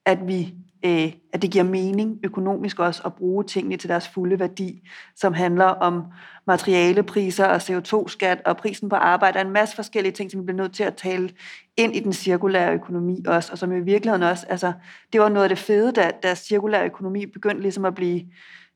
at, 0.05 0.27
vi, 0.27 0.53
øh, 0.85 1.13
at 1.33 1.41
det 1.41 1.51
giver 1.51 1.63
mening 1.63 2.19
økonomisk 2.23 2.79
også 2.79 3.01
at 3.05 3.13
bruge 3.13 3.43
tingene 3.43 3.77
til 3.77 3.89
deres 3.89 4.07
fulde 4.07 4.39
værdi, 4.39 4.89
som 5.15 5.33
handler 5.33 5.65
om 5.65 6.03
materialepriser 6.47 7.45
og 7.45 7.55
CO2-skat 7.55 8.41
og 8.45 8.57
prisen 8.57 8.89
på 8.89 8.95
arbejde. 8.95 9.37
og 9.37 9.41
er 9.41 9.45
en 9.45 9.53
masse 9.53 9.75
forskellige 9.75 10.13
ting, 10.13 10.31
som 10.31 10.39
vi 10.39 10.45
bliver 10.45 10.57
nødt 10.57 10.73
til 10.73 10.83
at 10.83 10.95
tale 10.95 11.29
ind 11.77 11.95
i 11.95 11.99
den 11.99 12.13
cirkulære 12.13 12.73
økonomi 12.73 13.23
også, 13.27 13.51
og 13.51 13.57
som 13.57 13.71
i 13.71 13.79
virkeligheden 13.79 14.23
også, 14.23 14.45
altså, 14.49 14.73
det 15.13 15.21
var 15.21 15.29
noget 15.29 15.43
af 15.43 15.49
det 15.49 15.57
fede, 15.57 15.91
da, 15.91 16.11
da 16.23 16.35
cirkulær 16.35 16.83
økonomi 16.83 17.25
begyndte 17.25 17.61
ligesom 17.61 17.85
at 17.85 17.95
blive 17.95 18.21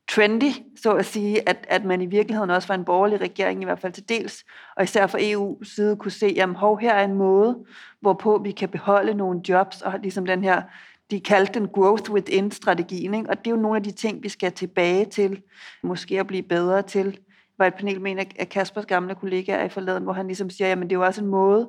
trendy, 0.08 0.52
så 0.82 0.92
at 0.92 1.06
sige, 1.06 1.48
at, 1.48 1.66
at 1.68 1.84
man 1.84 2.02
i 2.02 2.06
virkeligheden 2.06 2.50
også 2.50 2.68
var 2.68 2.74
en 2.74 2.84
borgerlig 2.84 3.20
regering, 3.20 3.62
i 3.62 3.64
hvert 3.64 3.80
fald 3.80 3.92
til 3.92 4.08
dels, 4.08 4.44
og 4.76 4.84
især 4.84 5.06
fra 5.06 5.18
EU's 5.18 5.74
side 5.74 5.96
kunne 5.96 6.10
se, 6.10 6.32
jamen 6.36 6.56
hov, 6.56 6.78
her 6.78 6.92
er 6.92 7.04
en 7.04 7.14
måde, 7.14 7.58
hvorpå 8.00 8.38
vi 8.38 8.50
kan 8.50 8.68
beholde 8.68 9.14
nogle 9.14 9.40
jobs, 9.48 9.82
og 9.82 9.94
ligesom 10.02 10.26
den 10.26 10.44
her, 10.44 10.62
de 11.10 11.20
kaldte 11.20 11.60
den 11.60 11.68
growth 11.68 12.10
within-strategien, 12.10 13.14
ikke? 13.14 13.30
og 13.30 13.38
det 13.38 13.46
er 13.46 13.54
jo 13.54 13.62
nogle 13.62 13.76
af 13.76 13.82
de 13.82 13.90
ting, 13.90 14.22
vi 14.22 14.28
skal 14.28 14.52
tilbage 14.52 15.04
til, 15.04 15.42
måske 15.82 16.20
at 16.20 16.26
blive 16.26 16.42
bedre 16.42 16.82
til. 16.82 17.18
var 17.58 17.66
et 17.66 17.74
panel 17.74 18.00
med 18.00 18.10
en 18.10 18.18
af 18.18 18.48
Kaspers 18.48 18.86
gamle 18.86 19.14
kollegaer 19.14 19.64
i 19.64 19.68
forleden, 19.68 20.02
hvor 20.02 20.12
han 20.12 20.26
ligesom 20.26 20.50
siger, 20.50 20.68
jamen 20.68 20.90
det 20.90 20.96
er 20.96 20.98
jo 20.98 21.04
også 21.04 21.20
en 21.20 21.26
måde 21.26 21.68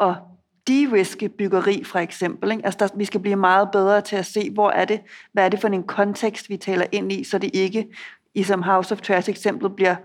at 0.00 0.14
de-riske 0.68 1.28
byggeri, 1.28 1.84
for 1.84 1.98
eksempel. 1.98 2.50
Ikke? 2.50 2.64
Altså, 2.64 2.78
der, 2.78 2.98
vi 2.98 3.04
skal 3.04 3.20
blive 3.20 3.36
meget 3.36 3.68
bedre 3.72 4.00
til 4.00 4.16
at 4.16 4.26
se, 4.26 4.50
hvor 4.50 4.70
er 4.70 4.84
det, 4.84 5.00
hvad 5.32 5.44
er 5.44 5.48
det 5.48 5.60
for 5.60 5.68
en 5.68 5.82
kontekst, 5.82 6.48
vi 6.48 6.56
taler 6.56 6.86
ind 6.92 7.12
i, 7.12 7.24
så 7.24 7.38
det 7.38 7.50
ikke, 7.54 7.88
i 8.34 8.42
som 8.42 8.62
House 8.62 8.94
of 8.94 9.00
Trash 9.00 9.30
eksempel, 9.30 9.70
bliver 9.70 9.96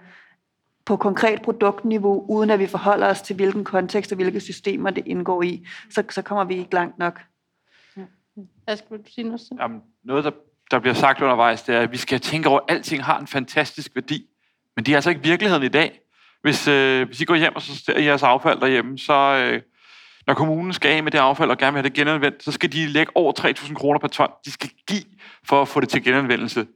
på 0.86 0.96
konkret 0.96 1.42
produktniveau, 1.42 2.26
uden 2.30 2.50
at 2.50 2.60
vi 2.60 2.68
forholder 2.68 3.08
os 3.08 3.22
til, 3.22 3.36
hvilken 3.36 3.64
kontekst 3.64 4.12
og 4.12 4.16
hvilke 4.16 4.40
systemer 4.40 4.90
det 4.90 5.04
indgår 5.08 5.44
i, 5.44 5.68
så, 5.92 6.04
så 6.10 6.22
kommer 6.22 6.44
vi 6.44 6.58
ikke 6.58 6.74
langt 6.74 7.00
nok. 7.00 7.22
Ja. 8.68 8.76
skal 8.76 8.98
du 8.98 9.04
sige 9.08 9.24
noget? 9.28 9.42
Jamen, 9.60 9.82
noget, 10.04 10.24
der, 10.24 10.32
der 10.72 10.80
bliver 10.80 10.94
sagt 10.94 11.22
undervejs, 11.22 11.64
det 11.64 11.76
er, 11.76 11.80
at 11.80 11.92
vi 11.92 11.98
skal 11.98 12.20
tænke 12.20 12.50
over, 12.50 12.60
at 12.60 12.76
alting 12.76 13.04
har 13.04 13.20
en 13.20 13.28
fantastisk 13.28 13.92
værdi. 13.96 14.26
Men 14.76 14.86
det 14.86 14.92
er 14.92 14.98
altså 14.98 15.10
ikke 15.10 15.24
virkeligheden 15.24 15.64
i 15.64 15.68
dag. 15.68 16.00
Hvis, 16.42 16.68
øh, 16.68 17.08
hvis 17.08 17.22
I 17.22 17.26
går 17.26 17.36
hjem 17.36 17.56
og 17.56 17.62
så 17.62 17.94
jeres 17.98 18.24
affald 18.24 18.60
derhjemme, 18.60 18.98
så, 18.98 19.14
øh, 19.14 19.62
når 20.28 20.34
kommunen 20.34 20.74
skal 20.74 20.92
af 20.92 21.04
med 21.04 21.12
det 21.12 21.18
affald 21.18 21.50
og 21.50 21.58
gerne 21.58 21.74
vil 21.74 21.78
have 21.78 21.90
det 21.90 21.94
genanvendt, 21.94 22.44
så 22.44 22.52
skal 22.52 22.72
de 22.72 22.88
lægge 22.88 23.12
over 23.16 23.34
3.000 23.40 23.76
kroner 23.76 24.00
per 24.00 24.08
ton. 24.08 24.28
De 24.46 24.52
skal 24.52 24.70
give 24.88 25.04
for 25.44 25.62
at 25.62 25.68
få 25.68 25.80
det 25.80 25.90
til 25.90 26.04
genanvendelse. 26.04 26.68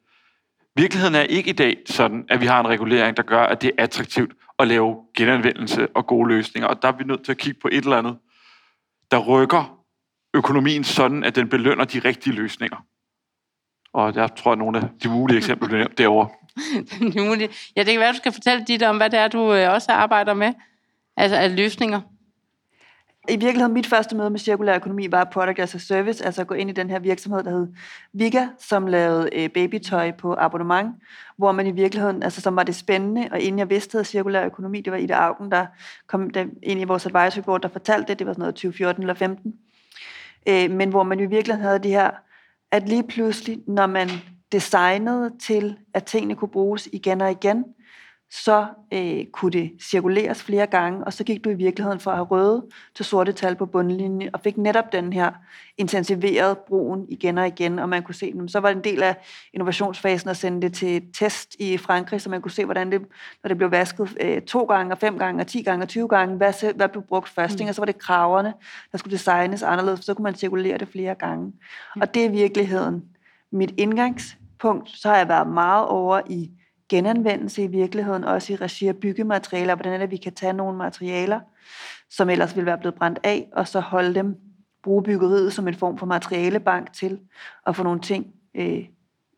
Virkeligheden 0.76 1.16
er 1.16 1.22
ikke 1.22 1.50
i 1.50 1.54
dag 1.54 1.78
sådan, 1.86 2.26
at 2.30 2.42
vi 2.42 2.46
har 2.46 2.60
en 2.60 2.68
regulering, 2.68 3.18
der 3.18 3.24
gør, 3.24 3.44
at 3.44 3.62
det 3.62 3.72
er 3.78 3.84
attraktivt 3.84 4.34
at 4.60 4.68
lave 4.68 4.98
genanvendelse 5.18 5.88
og 5.96 6.08
gode 6.08 6.28
løsninger. 6.28 6.68
Og 6.68 6.82
der 6.82 6.88
er 6.88 6.92
vi 6.92 7.04
nødt 7.04 7.24
til 7.24 7.32
at 7.32 7.38
kigge 7.38 7.60
på 7.60 7.68
et 7.72 7.84
eller 7.84 7.98
andet, 7.98 8.18
der 9.12 9.20
rykker 9.20 9.83
økonomien 10.34 10.84
sådan, 10.84 11.24
at 11.24 11.36
den 11.36 11.50
belønner 11.50 11.86
de 11.86 12.00
rigtige 12.00 12.36
løsninger. 12.36 12.86
Og 13.94 14.16
jeg 14.16 14.30
tror, 14.36 14.52
at 14.52 14.58
nogle 14.58 14.78
af 14.78 14.84
de 15.04 15.10
mulige 15.10 15.38
eksempler 15.38 15.68
bliver 15.68 15.80
nævnt 15.80 15.98
derovre. 15.98 16.30
ja, 17.76 17.84
det 17.84 17.92
kan 17.92 18.00
være, 18.00 18.10
at 18.10 18.14
du 18.14 18.18
skal 18.18 18.32
fortælle 18.32 18.66
dit 18.66 18.84
om, 18.84 18.98
hvad 18.98 19.10
det 19.10 19.20
er, 19.20 19.28
du 19.28 19.54
øh, 19.54 19.74
også 19.74 19.92
arbejder 19.92 20.34
med. 20.34 20.54
Altså 21.18 21.38
af 21.38 21.56
løsninger. 21.56 22.02
I 23.30 23.36
virkeligheden, 23.36 23.74
mit 23.74 23.88
første 23.88 24.16
møde 24.16 24.30
med 24.30 24.40
cirkulær 24.40 24.76
økonomi 24.76 25.12
var 25.12 25.24
Product 25.24 25.60
as 25.60 25.76
a 25.76 25.78
Service, 25.78 26.26
altså 26.26 26.42
at 26.42 26.48
gå 26.48 26.54
ind 26.54 26.70
i 26.70 26.74
den 26.74 26.90
her 26.90 27.00
virksomhed, 27.00 27.44
der 27.44 27.50
hed 27.50 27.68
Viga, 28.14 28.48
som 28.60 28.88
lavede 28.88 29.30
øh, 29.34 29.50
babytøj 29.50 30.12
på 30.12 30.36
abonnement, 30.40 30.96
hvor 31.38 31.52
man 31.52 31.68
i 31.68 31.72
virkeligheden, 31.72 32.24
altså 32.24 32.42
som 32.42 32.56
var 32.56 32.64
det 32.64 32.76
spændende, 32.76 33.28
og 33.32 33.40
inden 33.40 33.60
jeg 33.60 33.70
vidste, 33.70 34.00
at 34.00 34.08
cirkulær 34.08 34.46
økonomi, 34.46 34.82
det 34.82 34.92
var 34.92 34.98
Ida 34.98 35.14
Augen, 35.14 35.52
der 35.52 35.66
kom 36.08 36.30
ind 36.64 36.82
i 36.82 36.84
vores 36.84 37.06
advisory 37.06 37.44
board, 37.44 37.62
der 37.62 37.68
fortalte 37.68 38.08
det, 38.08 38.20
det 38.20 38.28
var 38.28 38.34
sådan 38.34 38.42
noget 38.42 38.56
2014 38.56 39.04
eller 39.04 39.14
15, 39.14 39.54
øh, 40.48 40.72
men 40.72 40.90
hvor 40.90 41.04
man 41.04 41.20
i 41.20 41.26
virkeligheden 41.26 41.66
havde 41.66 41.80
de 41.80 41.90
her, 41.90 42.12
at 42.72 42.90
lige 42.90 43.04
pludselig, 43.04 43.60
når 43.68 43.88
man 43.88 44.10
designede 44.52 45.32
til, 45.42 45.78
at 45.94 46.04
tingene 46.04 46.36
kunne 46.36 46.52
bruges 46.52 46.90
igen 46.94 47.22
og 47.22 47.32
igen, 47.32 47.66
så 48.34 48.68
øh, 48.94 49.26
kunne 49.26 49.52
det 49.52 49.72
cirkuleres 49.82 50.44
flere 50.44 50.68
gange, 50.68 51.06
og 51.06 51.14
så 51.14 51.24
gik 51.24 51.44
du 51.44 51.50
i 51.50 51.54
virkeligheden 51.54 52.00
fra 52.00 52.12
at 52.12 52.18
have 52.18 52.26
røde 52.26 52.66
til 52.96 53.06
sorte 53.06 53.32
tal 53.32 53.56
på 53.56 53.66
bundlinjen, 53.66 54.30
og 54.34 54.40
fik 54.40 54.58
netop 54.58 54.92
den 54.92 55.14
her 55.14 55.32
intensiveret 55.78 56.58
brugen 56.58 57.06
igen 57.10 57.38
og 57.38 57.48
igen, 57.48 57.80
og 57.80 57.90
man 57.90 58.04
kunne 58.04 58.16
se 58.16 58.34
dem. 58.34 58.48
Så 58.48 58.60
var 58.60 58.70
det 58.70 58.76
en 58.76 58.84
del 58.84 59.04
af 59.04 59.16
innovationsfasen 59.54 60.30
at 60.30 60.38
sende 60.38 60.62
det 60.62 60.74
til 60.74 61.04
test 61.14 61.56
i 61.60 61.78
Frankrig, 61.78 62.22
så 62.22 62.30
man 62.30 62.42
kunne 62.42 62.52
se, 62.52 62.66
hvordan 62.66 62.92
det, 62.92 63.02
når 63.44 63.48
det 63.48 63.58
blev 63.58 63.72
vasket 63.72 64.18
øh, 64.22 64.42
to 64.42 64.64
gange, 64.64 64.94
og 64.94 64.98
fem 64.98 65.18
gange, 65.18 65.42
og 65.42 65.48
ti 65.48 65.62
gange, 65.62 65.84
og 65.84 65.90
20 65.90 66.08
gange, 66.08 66.38
hvad, 66.38 66.74
hvad 66.76 66.90
blev 66.90 67.04
brugt 67.04 67.30
først, 67.30 67.60
mm. 67.60 67.68
og 67.68 67.76
så 67.76 67.82
var 67.82 67.86
det 67.86 67.98
kraverne, 67.98 68.54
der 68.92 68.98
skulle 68.98 69.18
designes 69.18 69.64
anderledes, 69.64 70.00
for 70.00 70.04
så 70.04 70.14
kunne 70.14 70.24
man 70.24 70.36
cirkulere 70.36 70.78
det 70.78 70.88
flere 70.88 71.16
gange. 71.16 71.46
Mm. 71.46 72.02
Og 72.02 72.14
det 72.14 72.26
er 72.26 72.30
i 72.30 72.32
virkeligheden 72.32 73.04
mit 73.52 73.74
indgangspunkt. 73.78 74.90
Så 74.90 75.10
har 75.10 75.18
jeg 75.18 75.28
været 75.30 75.48
meget 75.48 75.88
over 75.88 76.22
i 76.30 76.52
genanvendelse 76.96 77.64
i 77.64 77.68
virkeligheden, 77.68 78.24
også 78.24 78.54
i 78.54 78.56
regi 78.56 78.88
af 78.88 78.96
byggematerialer, 78.96 79.76
hvordan 79.76 79.94
er 79.94 79.98
det, 79.98 80.12
vi 80.12 80.18
kan 80.18 80.34
tage 80.34 80.54
nogle 80.54 80.78
materialer, 80.78 81.40
som 82.10 82.30
ellers 82.30 82.56
ville 82.56 82.66
være 82.66 82.78
blevet 82.78 82.96
brændt 82.96 83.20
af, 83.24 83.48
og 83.54 83.68
så 83.68 83.80
holde 83.80 84.16
dem, 84.16 84.36
bruge 84.84 85.04
byggeriet 85.04 85.54
som 85.54 85.68
en 85.68 85.76
form 85.76 85.98
for 85.98 86.06
materialebank 86.06 86.94
til 86.94 87.20
at 87.68 87.76
få 87.76 87.84
nogle 87.84 88.02
ting 88.02 88.26
øh, 88.56 88.86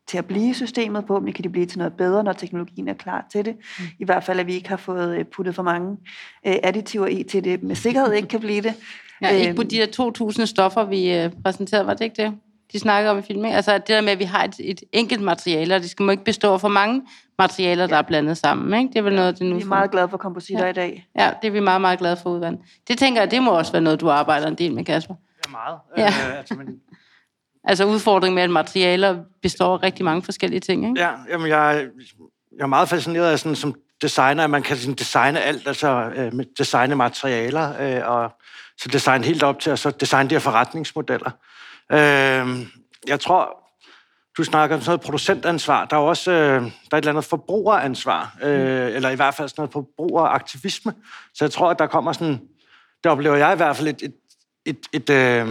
til 0.08 0.18
at 0.18 0.26
blive 0.26 0.54
systemet 0.54 1.06
på, 1.06 1.20
men 1.20 1.32
kan 1.32 1.44
de 1.44 1.48
blive 1.48 1.66
til 1.66 1.78
noget 1.78 1.92
bedre, 1.92 2.24
når 2.24 2.32
teknologien 2.32 2.88
er 2.88 2.94
klar 2.94 3.26
til 3.32 3.44
det. 3.44 3.56
Mm. 3.78 3.84
I 3.98 4.04
hvert 4.04 4.24
fald, 4.24 4.40
at 4.40 4.46
vi 4.46 4.54
ikke 4.54 4.68
har 4.68 4.76
fået 4.76 5.18
øh, 5.18 5.24
puttet 5.24 5.54
for 5.54 5.62
mange 5.62 5.96
øh, 6.46 6.56
additiver 6.62 7.06
i 7.06 7.22
til 7.22 7.44
det, 7.44 7.62
med 7.62 7.74
sikkerhed 7.74 8.12
ikke 8.12 8.28
kan 8.28 8.40
blive 8.40 8.62
det. 8.62 8.74
Ja, 9.22 9.28
ikke 9.28 9.54
på 9.54 9.62
øhm. 9.62 9.68
de 9.68 9.76
der 9.76 10.32
2.000 10.40 10.44
stoffer, 10.44 10.84
vi 10.84 11.14
øh, 11.14 11.30
præsenterede, 11.44 11.86
var 11.86 11.94
det 11.94 12.04
ikke 12.04 12.22
det? 12.22 12.34
de 12.72 12.78
snakker 12.78 13.10
om 13.10 13.18
i 13.18 13.22
filmen. 13.22 13.52
Altså 13.52 13.78
det 13.78 13.88
der 13.88 14.00
med, 14.00 14.12
at 14.12 14.18
vi 14.18 14.24
har 14.24 14.44
et, 14.44 14.54
et 14.58 14.82
enkelt 14.92 15.22
materiale, 15.22 15.74
og 15.74 15.80
det 15.80 15.90
skal 15.90 16.04
må 16.04 16.10
ikke 16.10 16.24
bestå 16.24 16.52
af 16.52 16.60
for 16.60 16.68
mange 16.68 17.02
materialer, 17.38 17.86
der 17.86 17.96
er 17.96 18.02
blandet 18.02 18.38
sammen. 18.38 18.80
Ikke? 18.80 18.92
Det 18.92 18.98
er 18.98 19.02
vel 19.02 19.14
noget, 19.14 19.38
det 19.38 19.46
nu... 19.46 19.56
Vi 19.56 19.62
er 19.62 19.66
meget 19.66 19.90
glade 19.90 20.08
for 20.08 20.16
kompositter 20.16 20.64
ja. 20.64 20.70
i 20.70 20.72
dag. 20.72 21.08
Ja, 21.18 21.32
det 21.42 21.48
er 21.48 21.52
vi 21.52 21.60
meget, 21.60 21.80
meget 21.80 21.98
glade 21.98 22.16
for 22.22 22.30
udvandet. 22.30 22.60
Det 22.88 22.98
tænker 22.98 23.20
jeg, 23.20 23.30
det 23.30 23.42
må 23.42 23.50
også 23.50 23.72
være 23.72 23.82
noget, 23.82 24.00
du 24.00 24.10
arbejder 24.10 24.46
en 24.46 24.54
del 24.54 24.74
med, 24.74 24.84
Kasper. 24.84 25.14
Ja, 25.46 25.50
meget. 25.50 25.78
Ja. 25.96 26.06
Øh, 26.06 26.38
altså, 26.38 26.54
men... 26.54 26.66
altså 27.70 27.84
udfordringen 27.84 28.34
med, 28.34 28.42
at 28.42 28.50
materialer 28.50 29.16
består 29.42 29.74
af 29.74 29.82
rigtig 29.82 30.04
mange 30.04 30.22
forskellige 30.22 30.60
ting. 30.60 30.88
Ikke? 30.88 31.00
Ja, 31.00 31.10
jamen 31.30 31.48
jeg, 31.48 31.86
jeg 32.56 32.62
er 32.62 32.66
meget 32.66 32.88
fascineret 32.88 33.30
af 33.30 33.38
sådan, 33.38 33.56
som 33.56 33.74
designer, 34.02 34.44
at 34.44 34.50
man 34.50 34.62
kan 34.62 34.76
sådan 34.76 34.94
designe 34.94 35.40
alt, 35.40 35.68
altså 35.68 36.12
øh, 36.16 36.32
designe 36.58 36.94
materialer, 36.94 37.72
øh, 37.80 38.10
og 38.10 38.32
så 38.78 38.88
designe 38.88 39.24
helt 39.24 39.42
op 39.42 39.60
til, 39.60 39.70
at 39.70 39.78
så 39.78 39.90
designe 39.90 40.30
de 40.30 40.34
her 40.34 40.40
forretningsmodeller. 40.40 41.30
Øh, 41.92 42.66
jeg 43.08 43.20
tror, 43.20 43.65
du 44.36 44.44
snakker 44.44 44.76
om 44.76 44.82
sådan 44.82 44.90
noget 44.90 45.00
producentansvar. 45.00 45.84
Der 45.84 45.96
er 45.96 46.00
også 46.00 46.30
øh, 46.30 46.62
der 46.62 46.70
er 46.92 46.96
et 46.96 47.02
eller 47.02 47.10
andet 47.10 47.24
forbrugeransvar, 47.24 48.36
øh, 48.42 48.60
mm. 48.60 48.96
eller 48.96 49.10
i 49.10 49.14
hvert 49.14 49.34
fald 49.34 49.48
sådan 49.48 49.60
noget 49.62 49.72
forbrugeraktivisme. 49.72 50.94
Så 51.34 51.44
jeg 51.44 51.50
tror, 51.50 51.70
at 51.70 51.78
der 51.78 51.86
kommer 51.86 52.12
sådan, 52.12 52.40
det 53.04 53.12
oplever 53.12 53.36
jeg 53.36 53.52
i 53.52 53.56
hvert 53.56 53.76
fald, 53.76 53.88
et, 53.88 54.02
et, 54.02 54.14
et, 54.66 54.78
et 54.92 55.10
øh, 55.10 55.48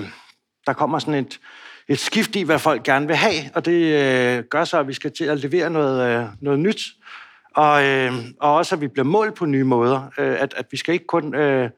der 0.67 0.73
kommer 0.73 0.99
sådan 0.99 1.13
et, 1.13 1.39
et 1.87 1.99
skift 1.99 2.35
i, 2.35 2.41
hvad 2.41 2.59
folk 2.59 2.83
gerne 2.83 3.07
vil 3.07 3.15
have, 3.15 3.51
og 3.53 3.65
det 3.65 3.93
øh, 3.93 4.43
gør 4.43 4.63
så, 4.63 4.79
at 4.79 4.87
vi 4.87 4.93
skal 4.93 5.11
til 5.11 5.25
at 5.25 5.39
levere 5.39 5.69
noget, 5.69 6.19
øh, 6.19 6.25
noget 6.41 6.59
nyt, 6.59 6.81
og, 7.55 7.85
øh, 7.85 8.13
og 8.39 8.55
også, 8.55 8.75
at 8.75 8.81
vi 8.81 8.87
bliver 8.87 9.05
målt 9.05 9.35
på 9.35 9.45
nye 9.45 9.63
måder. 9.63 10.09
Øh, 10.17 10.35
at, 10.39 10.53
at 10.57 10.65
vi 10.71 10.77
skal 10.77 10.93
ikke 10.93 11.07
kun... 11.07 11.35
Øh, 11.35 11.69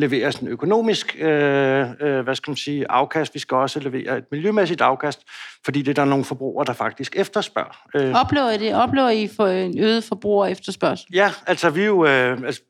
levere 0.00 0.32
sådan 0.32 0.48
økonomisk 0.48 1.16
øh, 1.20 1.86
øh, 2.00 2.20
hvad 2.20 2.34
skal 2.34 2.50
man 2.50 2.56
sige, 2.56 2.90
afkast. 2.90 3.34
Vi 3.34 3.38
skal 3.38 3.56
også 3.56 3.80
levere 3.80 4.18
et 4.18 4.24
miljømæssigt 4.30 4.80
afkast, 4.80 5.20
fordi 5.64 5.82
det 5.82 5.88
er 5.88 6.02
der 6.02 6.04
nogle 6.04 6.24
forbrugere, 6.24 6.66
der 6.66 6.72
faktisk 6.72 7.16
efterspørger. 7.16 7.82
Øh. 7.94 8.14
Oplever 8.14 8.50
I 8.50 8.58
det? 8.58 8.74
Oplever 8.74 9.10
I 9.10 9.28
for 9.36 9.46
en 9.46 9.78
øget 9.78 10.04
forbruger 10.04 10.46
efterspørgsel? 10.46 11.08
Ja, 11.14 11.30
altså 11.46 11.70
vi 11.70 11.84
jo... 11.84 12.06
Øh, 12.06 12.42
altså, 12.44 12.62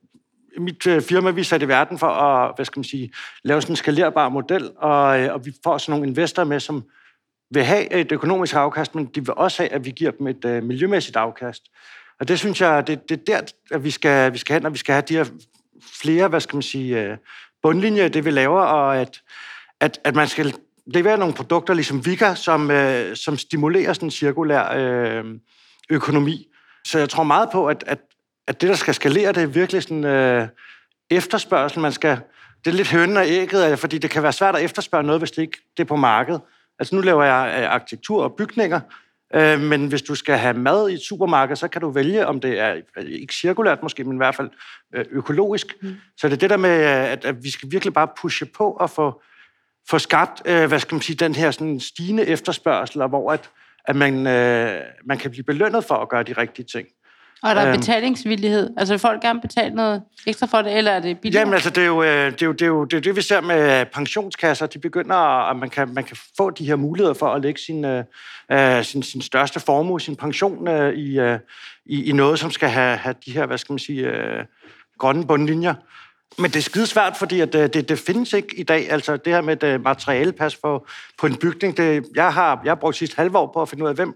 mit 0.59 0.87
øh, 0.87 1.03
firma, 1.03 1.31
vi 1.31 1.41
er 1.41 1.45
sat 1.45 1.63
i 1.63 1.69
verden 1.69 1.99
for 1.99 2.07
at 2.07 2.53
hvad 2.57 2.65
skal 2.65 2.79
man 2.79 2.85
sige, 2.85 3.13
lave 3.45 3.63
sådan 3.63 3.73
en 3.73 3.77
skalerbar 3.77 4.29
model, 4.29 4.71
og, 4.77 5.21
øh, 5.21 5.35
og 5.35 5.47
vi 5.47 5.53
får 5.65 5.79
sådan 5.79 5.93
nogle 5.93 6.09
investorer 6.09 6.47
med, 6.47 6.61
som 6.61 6.85
vil 7.51 7.65
have 7.65 7.93
et 7.93 8.13
økonomisk 8.13 8.55
afkast, 8.55 8.95
men 8.95 9.05
de 9.07 9.21
vil 9.21 9.35
også 9.37 9.63
have, 9.63 9.73
at 9.73 9.85
vi 9.85 9.91
giver 9.91 10.11
dem 10.11 10.27
et 10.27 10.45
øh, 10.45 10.63
miljømæssigt 10.63 11.17
afkast. 11.17 11.63
Og 12.21 12.29
det 12.29 12.39
synes 12.39 12.61
jeg, 12.61 12.87
det, 12.87 13.09
det 13.09 13.21
er 13.21 13.25
der, 13.25 13.41
at 13.71 13.85
vi 13.85 13.91
skal, 13.91 14.33
vi 14.33 14.39
skal 14.39 14.55
hen, 14.55 14.67
og 14.67 14.73
vi 14.73 14.79
skal 14.79 14.93
have 14.93 15.05
de 15.09 15.17
her 15.17 15.25
flere, 16.03 16.29
hvad 16.29 16.41
skal 16.41 16.57
man 16.57 16.63
sige, 16.63 17.03
øh, 17.03 17.17
bundlinjer 17.63 18.05
i 18.05 18.09
det, 18.09 18.25
vi 18.25 18.31
laver, 18.31 18.61
og 18.61 18.97
at, 18.97 19.23
at, 19.81 20.01
at 20.05 20.15
man 20.15 20.29
skal 20.29 20.55
levere 20.87 21.19
nogle 21.19 21.35
produkter, 21.35 21.75
ligesom 21.75 22.07
Vika, 22.07 22.35
som, 22.35 22.71
øh, 22.71 23.17
som 23.17 23.39
stimulerer 23.39 23.93
sådan 23.93 24.07
en 24.07 24.11
cirkulær 24.11 24.73
øh, 24.77 25.25
økonomi. 25.91 26.47
Så 26.85 26.99
jeg 26.99 27.09
tror 27.09 27.23
meget 27.23 27.49
på, 27.53 27.67
at, 27.67 27.85
at, 27.87 27.99
at 28.47 28.61
det, 28.61 28.69
der 28.69 28.75
skal 28.75 28.95
skalere, 28.95 29.33
det 29.33 29.43
er 29.43 29.47
virkelig 29.47 29.83
sådan 29.83 30.05
øh, 30.05 30.49
efterspørgsel. 31.11 31.81
Man 31.81 31.93
skal, 31.93 32.19
det 32.65 32.71
er 32.71 32.75
lidt 32.75 32.91
hønnen 32.91 33.17
og 33.17 33.25
ægget, 33.27 33.73
øh, 33.73 33.79
fordi 33.79 33.99
det 33.99 34.11
kan 34.11 34.23
være 34.23 34.33
svært 34.33 34.57
at 34.57 34.65
efterspørge 34.65 35.05
noget, 35.05 35.21
hvis 35.21 35.31
det 35.31 35.43
ikke 35.43 35.59
det 35.77 35.83
er 35.83 35.89
på 35.89 35.97
markedet. 35.97 36.41
Altså 36.79 36.95
nu 36.95 37.01
laver 37.01 37.25
jeg 37.25 37.61
øh, 37.61 37.75
arkitektur 37.75 38.23
og 38.23 38.35
bygninger, 38.39 38.81
Øh, 39.35 39.61
men 39.61 39.87
hvis 39.87 40.03
du 40.03 40.15
skal 40.15 40.39
have 40.39 40.55
mad 40.55 40.89
i 40.89 40.95
et 40.95 41.01
supermarked, 41.01 41.57
så 41.57 41.69
kan 41.69 41.81
du 41.81 41.91
vælge, 41.91 42.27
om 42.27 42.41
det 42.41 42.59
er 42.59 42.81
ikke 43.07 43.35
cirkulært 43.35 43.83
måske, 43.83 44.05
men 44.05 44.15
i 44.15 44.17
hvert 44.17 44.35
fald 44.35 44.51
øh, 44.95 45.05
økologisk. 45.11 45.67
Mm. 45.83 45.95
Så 46.17 46.29
det 46.29 46.35
er 46.35 46.39
det 46.39 46.51
der 46.51 46.57
med, 46.57 46.71
at, 46.81 47.25
at 47.25 47.45
vi 47.45 47.51
skal 47.51 47.71
virkelig 47.73 47.95
bare 47.95 48.09
pushe 48.21 48.47
på 48.47 48.71
og 48.71 48.91
få, 48.91 49.23
få 49.91 49.99
skabt, 49.99 50.43
øh, 50.45 50.69
hvad 50.69 50.79
skal 50.79 50.95
man 50.95 51.03
sige, 51.03 51.17
den 51.17 51.35
her 51.35 51.51
sådan 51.51 51.81
stigende 51.81 52.27
efterspørgsel, 52.27 53.07
hvor 53.07 53.33
at, 53.33 53.51
at 53.85 53.97
man, 53.97 54.27
øh, 54.27 54.81
man 55.05 55.19
kan 55.19 55.31
blive 55.31 55.45
belønnet 55.45 55.85
for 55.85 55.95
at 55.95 56.09
gøre 56.09 56.23
de 56.23 56.33
rigtige 56.33 56.67
ting. 56.73 56.89
Og 57.43 57.55
der 57.55 57.61
er 57.61 57.69
Øhm. 57.69 57.79
betalingsvillighed. 57.79 58.71
Altså 58.77 58.95
vil 58.95 58.99
folk 58.99 59.23
gerne 59.23 59.41
betale 59.41 59.75
noget 59.75 60.03
ekstra 60.27 60.47
for 60.47 60.63
det, 60.63 60.77
eller 60.77 60.91
er 60.91 61.01
det 61.01 61.19
billigere? 61.21 61.41
Jamen 61.41 61.55
altså, 61.55 61.71
det 61.71 61.83
er 61.83 61.87
jo 61.87 62.03
øh, 62.03 62.33
det, 62.33 62.43
er 62.43 62.47
jo, 62.47 62.53
det, 62.53 62.63
er 62.63 62.67
jo, 62.67 62.85
det, 62.85 62.97
er 62.97 63.01
det 63.01 63.17
vi 63.17 63.23
ser 63.23 63.41
med 63.41 63.87
pensionskasser. 63.87 64.67
De 64.67 64.79
begynder, 64.79 65.51
at 65.51 65.57
man 65.57 65.71
kan, 65.71 65.95
man 65.95 66.05
kan 66.05 66.17
få 66.37 66.51
de 66.51 66.67
her 66.67 66.77
muligheder 66.77 67.15
for 67.15 67.27
at 67.27 67.43
lægge 67.43 67.61
sin, 67.61 67.85
øh, 67.85 68.05
øh, 68.53 68.85
sin, 68.85 69.03
sin 69.03 69.23
største 69.23 69.61
formue, 69.61 70.01
sin 70.01 70.17
pension, 70.17 70.69
øh, 70.69 70.95
i, 70.95 71.19
øh, 71.19 71.39
i, 71.87 72.05
i 72.05 72.13
noget, 72.13 72.39
som 72.39 72.51
skal 72.51 72.69
have, 72.69 72.97
have 72.97 73.15
de 73.27 73.31
her, 73.33 73.47
hvad 73.47 73.59
skal 73.59 73.73
man 73.73 73.79
sige, 73.79 74.03
øh, 74.03 74.45
grønne 74.99 75.27
bundlinjer. 75.27 75.75
Men 76.39 76.51
det 76.51 76.57
er 76.57 76.63
skide 76.63 76.87
svært, 76.87 77.17
fordi 77.17 77.41
at, 77.41 77.55
øh, 77.55 77.69
det, 77.73 77.89
det 77.89 77.99
findes 77.99 78.33
ikke 78.33 78.57
i 78.57 78.63
dag. 78.63 78.91
Altså 78.93 79.17
det 79.17 79.33
her 79.33 79.41
med 79.41 79.63
et 79.63 79.63
øh, 79.63 79.85
materialepas 79.85 80.57
på, 80.57 80.87
på 81.19 81.27
en 81.27 81.37
bygning, 81.37 81.77
det, 81.77 82.07
jeg, 82.15 82.33
har, 82.33 82.61
jeg 82.65 82.71
har 82.71 82.75
brugt 82.75 82.97
sidste 82.97 83.17
halve 83.17 83.39
år 83.39 83.51
på 83.55 83.63
at 83.63 83.69
finde 83.69 83.85
ud 83.85 83.89
af, 83.89 83.95
hvem, 83.95 84.09
øh, 84.09 84.15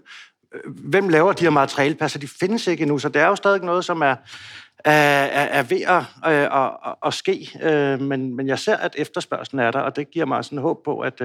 Øh, 0.55 0.71
hvem 0.89 1.09
laver 1.09 1.33
de 1.33 1.43
her 1.43 1.49
materialepasser. 1.49 2.19
De 2.19 2.27
findes 2.27 2.67
ikke 2.67 2.81
endnu, 2.81 2.97
så 2.97 3.09
det 3.09 3.21
er 3.21 3.27
jo 3.27 3.35
stadig 3.35 3.61
noget, 3.61 3.85
som 3.85 4.01
er, 4.01 4.15
er, 4.85 5.25
er, 5.25 5.63
ved 5.63 5.81
at, 5.81 6.03
øh, 6.33 6.63
at, 6.63 6.71
at, 6.85 6.95
at 7.05 7.13
ske. 7.13 7.59
Øh, 7.63 8.01
men, 8.01 8.35
men 8.35 8.47
jeg 8.47 8.59
ser, 8.59 8.77
at 8.77 8.95
efterspørgselen 8.97 9.59
er 9.59 9.71
der, 9.71 9.79
og 9.79 9.95
det 9.95 10.11
giver 10.11 10.25
mig 10.25 10.45
sådan 10.45 10.57
håb 10.57 10.77
på, 10.85 10.99
at, 10.99 11.21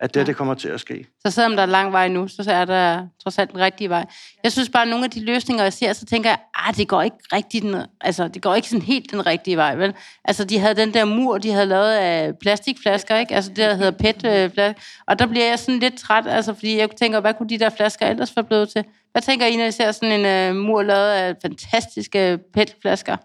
at 0.00 0.14
det, 0.14 0.20
Ja. 0.20 0.24
det 0.26 0.36
kommer 0.36 0.54
til 0.54 0.68
at 0.68 0.80
ske. 0.80 1.06
Så 1.26 1.30
selvom 1.30 1.56
der 1.56 1.62
er 1.62 1.66
lang 1.66 1.92
vej 1.92 2.08
nu, 2.08 2.28
så 2.28 2.44
er 2.52 2.64
der 2.64 3.06
trods 3.22 3.38
alt 3.38 3.50
den 3.52 3.60
rigtige 3.60 3.88
vej. 3.88 4.06
Jeg 4.44 4.52
synes 4.52 4.68
bare, 4.68 4.82
at 4.82 4.88
nogle 4.88 5.04
af 5.04 5.10
de 5.10 5.24
løsninger, 5.24 5.64
jeg 5.64 5.72
ser, 5.72 5.92
så 5.92 6.06
tænker 6.06 6.30
jeg, 6.30 6.38
at 6.68 6.76
det 6.76 6.88
går 6.88 7.02
ikke 7.02 7.16
rigtig 7.32 7.62
den, 7.62 7.76
altså, 8.00 8.28
det 8.28 8.42
går 8.42 8.54
ikke 8.54 8.68
sådan 8.68 8.82
helt 8.82 9.10
den 9.10 9.26
rigtige 9.26 9.56
vej, 9.56 9.74
vel? 9.74 9.94
Altså, 10.24 10.44
de 10.44 10.58
havde 10.58 10.74
den 10.74 10.94
der 10.94 11.04
mur, 11.04 11.38
de 11.38 11.52
havde 11.52 11.66
lavet 11.66 11.92
af 11.92 12.32
plastikflasker, 12.40 13.16
ikke? 13.16 13.34
Altså, 13.34 13.50
det 13.50 13.58
der 13.58 13.74
hedder 13.74 13.90
PET-flasker. 13.90 14.82
Og 15.06 15.18
der 15.18 15.26
bliver 15.26 15.48
jeg 15.48 15.58
sådan 15.58 15.78
lidt 15.80 15.98
træt, 15.98 16.26
altså, 16.26 16.54
fordi 16.54 16.78
jeg 16.78 16.88
tænker, 16.90 17.20
hvad 17.20 17.34
kunne 17.34 17.48
de 17.48 17.58
der 17.58 17.70
flasker 17.70 18.06
ellers 18.06 18.36
være 18.36 18.44
blevet 18.44 18.68
til? 18.68 18.84
Hvad 19.12 19.22
tænker 19.22 19.46
I, 19.46 19.56
når 19.56 19.64
I 19.64 19.70
ser 19.70 19.92
sådan 19.92 20.26
en 20.26 20.50
uh, 20.50 20.56
mur 20.62 20.82
lavet 20.82 21.08
af 21.10 21.34
fantastiske 21.42 22.38
PET-flasker? 22.54 23.16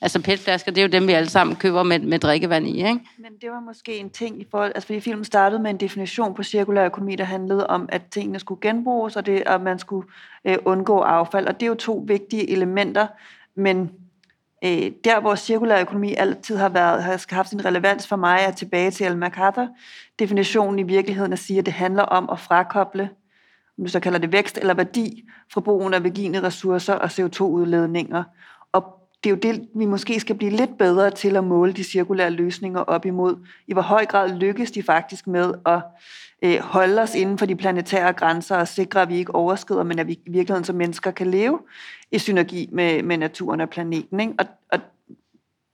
Altså, 0.00 0.22
PET-flasker, 0.22 0.72
det 0.72 0.78
er 0.80 0.86
jo 0.86 0.90
dem, 0.92 1.06
vi 1.06 1.12
alle 1.12 1.30
sammen 1.30 1.56
køber 1.56 1.82
med, 1.82 1.98
med 1.98 2.18
drikkevand 2.18 2.66
i, 2.66 2.76
ikke? 2.76 3.00
Men 3.18 3.32
det 3.40 3.50
var 3.50 3.60
måske 3.60 3.96
en 3.96 4.10
ting 4.10 4.40
i 4.40 4.46
forhold... 4.50 4.72
Altså, 4.74 4.86
fordi 4.86 5.00
filmen 5.00 5.24
startede 5.24 5.62
med 5.62 5.70
en 5.70 5.76
definition 5.76 6.34
på 6.34 6.42
cirkulær 6.42 6.84
økonomi, 6.84 7.16
der 7.16 7.24
handlede 7.24 7.66
om, 7.66 7.88
at 7.92 8.02
tingene 8.10 8.38
skulle 8.38 8.60
genbruges, 8.60 9.16
og 9.16 9.26
det, 9.26 9.42
at 9.46 9.60
man 9.60 9.78
skulle 9.78 10.08
øh, 10.44 10.56
undgå 10.64 11.00
affald. 11.00 11.46
Og 11.46 11.54
det 11.54 11.62
er 11.62 11.68
jo 11.68 11.74
to 11.74 12.04
vigtige 12.06 12.50
elementer, 12.50 13.06
men 13.54 13.90
øh, 14.64 14.90
der, 15.04 15.20
hvor 15.20 15.34
cirkulær 15.34 15.80
økonomi 15.80 16.14
altid 16.14 16.56
har, 16.56 16.68
været, 16.68 17.02
har 17.02 17.34
haft 17.34 17.48
sin 17.48 17.64
relevans 17.64 18.06
for 18.06 18.16
mig, 18.16 18.38
er 18.40 18.50
tilbage 18.50 18.90
til 18.90 19.04
Al 19.04 19.16
MacArthur. 19.16 19.68
Definitionen 20.18 20.78
i 20.78 20.82
virkeligheden 20.82 21.32
at 21.32 21.38
sige, 21.38 21.58
at 21.58 21.66
det 21.66 21.74
handler 21.74 22.02
om 22.02 22.30
at 22.32 22.40
frakoble, 22.40 23.10
om 23.78 23.84
du 23.84 23.90
så 23.90 24.00
kalder 24.00 24.18
det 24.18 24.32
vækst 24.32 24.58
eller 24.58 24.74
værdi, 24.74 25.24
fra 25.52 25.60
brugen 25.60 25.94
af 25.94 26.04
virgine 26.04 26.42
ressourcer 26.42 26.94
og 26.94 27.06
CO2-udledninger. 27.06 28.22
Det 29.24 29.30
er 29.30 29.34
jo 29.34 29.36
det, 29.36 29.68
vi 29.74 29.84
måske 29.84 30.20
skal 30.20 30.36
blive 30.36 30.50
lidt 30.50 30.78
bedre 30.78 31.10
til 31.10 31.36
at 31.36 31.44
måle 31.44 31.72
de 31.72 31.84
cirkulære 31.84 32.30
løsninger 32.30 32.80
op 32.80 33.06
imod. 33.06 33.46
I 33.66 33.72
hvor 33.72 33.82
høj 33.82 34.06
grad 34.06 34.36
lykkes 34.36 34.70
de 34.70 34.82
faktisk 34.82 35.26
med 35.26 35.54
at 35.66 35.80
øh, 36.42 36.58
holde 36.58 37.02
os 37.02 37.14
inden 37.14 37.38
for 37.38 37.46
de 37.46 37.56
planetære 37.56 38.12
grænser 38.12 38.56
og 38.56 38.68
sikre, 38.68 39.02
at 39.02 39.08
vi 39.08 39.16
ikke 39.16 39.34
overskrider, 39.34 39.82
men 39.82 39.98
at 39.98 40.06
vi 40.06 40.12
i 40.12 40.30
virkeligheden 40.30 40.64
som 40.64 40.76
mennesker 40.76 41.10
kan 41.10 41.26
leve 41.26 41.60
i 42.12 42.18
synergi 42.18 42.68
med, 42.72 43.02
med 43.02 43.18
naturen 43.18 43.60
og 43.60 43.70
planeten. 43.70 44.20
Ikke? 44.20 44.32
Og, 44.38 44.46
og 44.72 44.80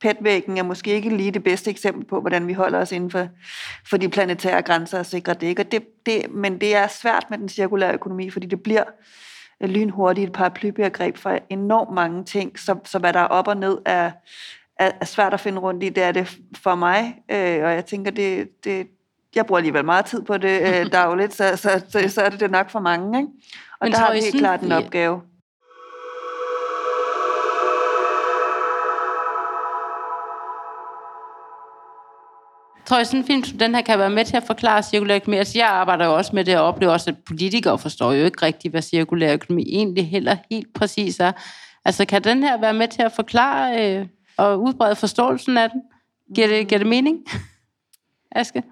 petvæggen 0.01 0.59
er 0.59 0.63
måske 0.63 0.91
ikke 0.91 1.17
lige 1.17 1.31
det 1.31 1.45
bedste 1.45 1.71
eksempel 1.71 2.05
på, 2.05 2.21
hvordan 2.21 2.47
vi 2.47 2.53
holder 2.53 2.79
os 2.79 2.93
inden 2.93 3.11
for, 3.11 3.29
for 3.91 3.97
de 3.97 4.09
planetære 4.09 4.63
grænser 4.63 4.99
og 4.99 5.07
sikrer 5.07 5.35
det. 5.35 5.47
Ikke? 5.47 5.63
Og 5.63 5.73
det, 5.73 6.07
det. 6.07 6.31
Men 6.31 6.61
det 6.61 6.77
er 6.77 6.87
svært 6.87 7.27
med 7.31 7.39
den 7.39 7.49
cirkulære 7.49 7.95
økonomi, 7.95 8.31
fordi 8.31 8.47
det 8.47 8.63
bliver 8.63 8.85
lynhurtigt 9.67 10.27
et 10.27 10.33
paraplybegreb 10.33 11.17
for 11.17 11.39
enormt 11.51 11.95
mange 11.95 12.25
ting, 12.25 12.59
så, 12.59 12.77
så 12.85 12.99
hvad 12.99 13.13
der 13.13 13.21
er 13.21 13.27
op 13.27 13.49
og 13.49 13.57
ned 13.57 13.79
er, 13.85 14.11
er, 14.79 14.91
er 15.01 15.05
svært 15.05 15.35
at 15.35 15.41
finde 15.41 15.59
rundt 15.59 15.83
i. 15.83 15.89
Det 15.89 16.03
er 16.03 16.13
det 16.13 16.39
for 16.57 16.75
mig, 16.75 17.23
øh, 17.31 17.65
og 17.65 17.73
jeg 17.73 17.85
tænker, 17.85 18.11
det, 18.11 18.49
det, 18.65 18.87
jeg 19.35 19.47
bruger 19.47 19.59
alligevel 19.59 19.85
meget 19.85 20.05
tid 20.05 20.23
på 20.23 20.39
det 20.39 20.61
øh, 20.61 20.87
dagligt, 20.93 21.35
så, 21.35 21.57
så, 21.57 21.85
så, 21.89 22.09
så 22.09 22.23
er 22.23 22.29
det 22.29 22.41
det 22.41 22.51
nok 22.51 22.71
for 22.71 22.81
mange. 22.81 23.19
Ikke? 23.19 23.31
Og 23.81 23.87
Men 23.87 23.93
der 23.93 23.99
har 23.99 24.13
vi 24.13 24.19
helt 24.19 24.39
klart 24.39 24.61
en 24.61 24.73
opgave. 24.73 25.21
Tror 32.87 32.97
jeg, 32.97 33.07
sådan 33.07 33.21
en 33.21 33.27
film 33.27 33.45
som 33.45 33.59
den 33.59 33.75
her 33.75 33.83
kan 33.83 33.99
være 33.99 34.11
med 34.11 34.25
til 34.25 34.37
at 34.37 34.43
forklare 34.47 34.83
cirkulær 34.83 35.17
økonomi? 35.17 35.37
Altså, 35.37 35.59
jeg 35.59 35.69
arbejder 35.69 36.07
jo 36.07 36.17
også 36.17 36.31
med 36.35 36.45
det, 36.45 36.59
og 36.59 36.65
oplever 36.65 36.93
også, 36.93 37.11
at 37.11 37.17
politikere 37.27 37.79
forstår 37.79 38.13
jo 38.13 38.25
ikke 38.25 38.47
rigtigt, 38.47 38.73
hvad 38.73 38.83
cirkulær 38.83 39.33
økonomi 39.33 39.63
egentlig 39.63 40.11
heller 40.11 40.37
helt 40.51 40.75
præcis 40.75 41.21
er. 41.21 41.33
Altså, 41.85 42.05
kan 42.05 42.25
den 42.25 42.43
her 42.43 42.61
være 42.61 42.75
med 42.75 42.89
til 42.89 43.03
at 43.03 43.13
forklare 43.13 43.97
øh, 43.99 44.07
og 44.37 44.63
udbrede 44.63 44.97
forståelsen 44.97 45.57
af 45.57 45.71
den? 45.71 45.83
Giver 46.35 46.47
det, 46.47 46.69
giver 46.69 46.79
det 46.79 46.87
mening? 46.87 47.19
Aske? 48.33 48.63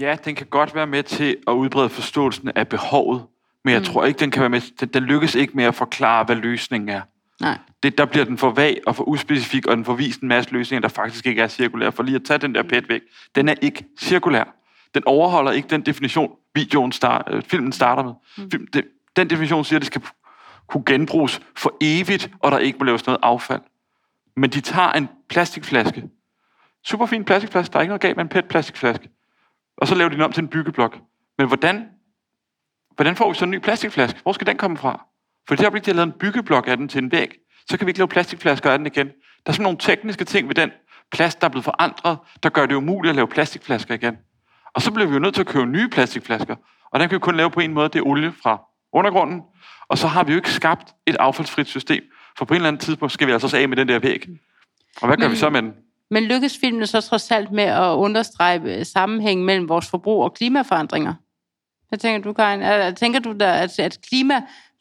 Ja, 0.00 0.16
den 0.24 0.34
kan 0.34 0.46
godt 0.46 0.74
være 0.74 0.86
med 0.86 1.02
til 1.02 1.36
at 1.46 1.52
udbrede 1.52 1.88
forståelsen 1.88 2.50
af 2.54 2.68
behovet, 2.68 3.22
men 3.64 3.72
jeg 3.72 3.80
mm. 3.80 3.86
tror 3.86 4.04
ikke, 4.04 4.18
den 4.18 4.30
kan 4.30 4.40
være 4.40 4.50
med, 4.50 4.60
den, 4.80 4.88
den 4.88 5.02
lykkes 5.02 5.34
ikke 5.34 5.52
med 5.56 5.64
at 5.64 5.74
forklare, 5.74 6.24
hvad 6.24 6.36
løsningen 6.36 6.88
er. 6.88 7.00
Nej. 7.42 7.58
Det, 7.82 7.98
der 7.98 8.04
bliver 8.04 8.24
den 8.24 8.38
for 8.38 8.50
vag 8.50 8.80
og 8.86 8.96
for 8.96 9.04
uspecifik, 9.04 9.66
og 9.66 9.76
den 9.76 9.84
får 9.84 9.94
vist 9.94 10.20
en 10.20 10.28
masse 10.28 10.52
løsninger, 10.52 10.80
der 10.80 10.88
faktisk 10.88 11.26
ikke 11.26 11.42
er 11.42 11.48
cirkulære. 11.48 11.92
For 11.92 12.02
lige 12.02 12.16
at 12.16 12.24
tage 12.24 12.38
den 12.38 12.54
der 12.54 12.62
pæt 12.62 12.88
væk, 12.88 13.00
den 13.34 13.48
er 13.48 13.54
ikke 13.62 13.84
cirkulær. 13.98 14.44
Den 14.94 15.02
overholder 15.06 15.52
ikke 15.52 15.68
den 15.68 15.82
definition, 15.82 16.30
videoen 16.54 16.92
start, 16.92 17.28
øh, 17.30 17.42
filmen 17.42 17.72
starter 17.72 18.02
med. 18.02 18.12
Mm. 18.38 18.50
Film, 18.50 18.66
det, 18.66 18.84
den 19.16 19.30
definition 19.30 19.64
siger, 19.64 19.78
at 19.78 19.80
det 19.80 19.86
skal 19.86 20.02
kunne 20.66 20.84
genbruges 20.86 21.40
for 21.56 21.76
evigt, 21.80 22.30
og 22.38 22.52
der 22.52 22.58
ikke 22.58 22.78
må 22.78 22.84
laves 22.84 23.06
noget 23.06 23.20
affald. 23.22 23.60
Men 24.36 24.50
de 24.50 24.60
tager 24.60 24.92
en 24.92 25.08
plastikflaske. 25.28 26.04
Super 26.84 27.06
fin 27.06 27.24
plastikflaske, 27.24 27.72
der 27.72 27.78
er 27.78 27.82
ikke 27.82 27.90
noget 27.90 28.00
galt 28.00 28.16
med 28.16 28.24
en 28.24 28.28
pæt 28.28 28.44
plastikflaske. 28.44 29.08
Og 29.76 29.88
så 29.88 29.94
laver 29.94 30.08
de 30.08 30.14
den 30.14 30.22
om 30.22 30.32
til 30.32 30.42
en 30.42 30.48
byggeblok. 30.48 30.98
Men 31.38 31.46
hvordan, 31.46 31.88
hvordan 32.94 33.16
får 33.16 33.28
vi 33.28 33.34
så 33.34 33.44
en 33.44 33.50
ny 33.50 33.58
plastikflaske? 33.58 34.20
Hvor 34.22 34.32
skal 34.32 34.46
den 34.46 34.56
komme 34.56 34.76
fra? 34.76 35.06
For 35.48 35.54
det 35.54 35.64
øjeblik, 35.64 35.84
de 35.84 35.90
har 35.90 35.94
lavet 35.96 36.06
en 36.06 36.12
byggeblok 36.20 36.68
af 36.68 36.76
den 36.76 36.88
til 36.88 36.98
en 37.02 37.12
væg, 37.12 37.34
så 37.70 37.78
kan 37.78 37.86
vi 37.86 37.90
ikke 37.90 37.98
lave 38.00 38.08
plastikflasker 38.08 38.70
af 38.70 38.78
den 38.78 38.86
igen. 38.86 39.06
Der 39.06 39.12
er 39.46 39.52
sådan 39.52 39.62
nogle 39.62 39.78
tekniske 39.78 40.24
ting 40.24 40.48
ved 40.48 40.54
den 40.54 40.70
plast, 41.12 41.40
der 41.40 41.46
er 41.46 41.50
blevet 41.50 41.64
forandret, 41.64 42.18
der 42.42 42.48
gør 42.48 42.66
det 42.66 42.74
umuligt 42.74 43.10
at 43.10 43.16
lave 43.16 43.28
plastikflasker 43.28 43.94
igen. 43.94 44.16
Og 44.74 44.82
så 44.82 44.90
bliver 44.90 45.06
vi 45.08 45.12
jo 45.14 45.18
nødt 45.18 45.34
til 45.34 45.40
at 45.40 45.46
købe 45.46 45.66
nye 45.66 45.88
plastikflasker. 45.88 46.56
Og 46.90 47.00
den 47.00 47.08
kan 47.08 47.14
vi 47.16 47.20
kun 47.20 47.36
lave 47.36 47.50
på 47.50 47.60
en 47.60 47.72
måde, 47.74 47.88
det 47.88 47.98
er 47.98 48.02
olie 48.06 48.32
fra 48.42 48.60
undergrunden. 48.92 49.40
Og 49.88 49.98
så 49.98 50.06
har 50.06 50.24
vi 50.24 50.32
jo 50.32 50.36
ikke 50.36 50.50
skabt 50.50 50.94
et 51.06 51.16
affaldsfrit 51.20 51.66
system. 51.68 52.02
For 52.38 52.44
på 52.44 52.54
en 52.54 52.56
eller 52.56 52.68
anden 52.68 52.80
tidspunkt 52.80 53.12
skal 53.12 53.26
vi 53.26 53.32
altså 53.32 53.46
også 53.46 53.56
af 53.56 53.68
med 53.68 53.76
den 53.76 53.88
der 53.88 53.98
væg. 53.98 54.26
Og 55.00 55.06
hvad 55.08 55.16
gør 55.16 55.24
Men- 55.24 55.32
vi 55.32 55.36
så 55.36 55.50
med 55.50 55.62
den? 55.62 55.72
Men 56.10 56.22
lykkes 56.24 56.58
filmen 56.60 56.86
så 56.86 57.00
trods 57.00 57.30
alt 57.30 57.52
med 57.52 57.64
at 57.64 57.92
understrege 57.94 58.60
øh, 58.78 58.86
sammenhængen 58.86 59.46
mellem 59.46 59.68
vores 59.68 59.90
forbrug 59.90 60.24
og 60.24 60.34
klimaforandringer? 60.34 61.14
Hvad 61.88 61.98
tænker 61.98 62.20
du, 62.28 62.32
Karin? 62.32 62.62
Er- 62.62 62.90
Tænker 62.90 63.20
du, 63.20 63.32
der, 63.40 63.52
at, 63.52 63.78
at 63.78 63.98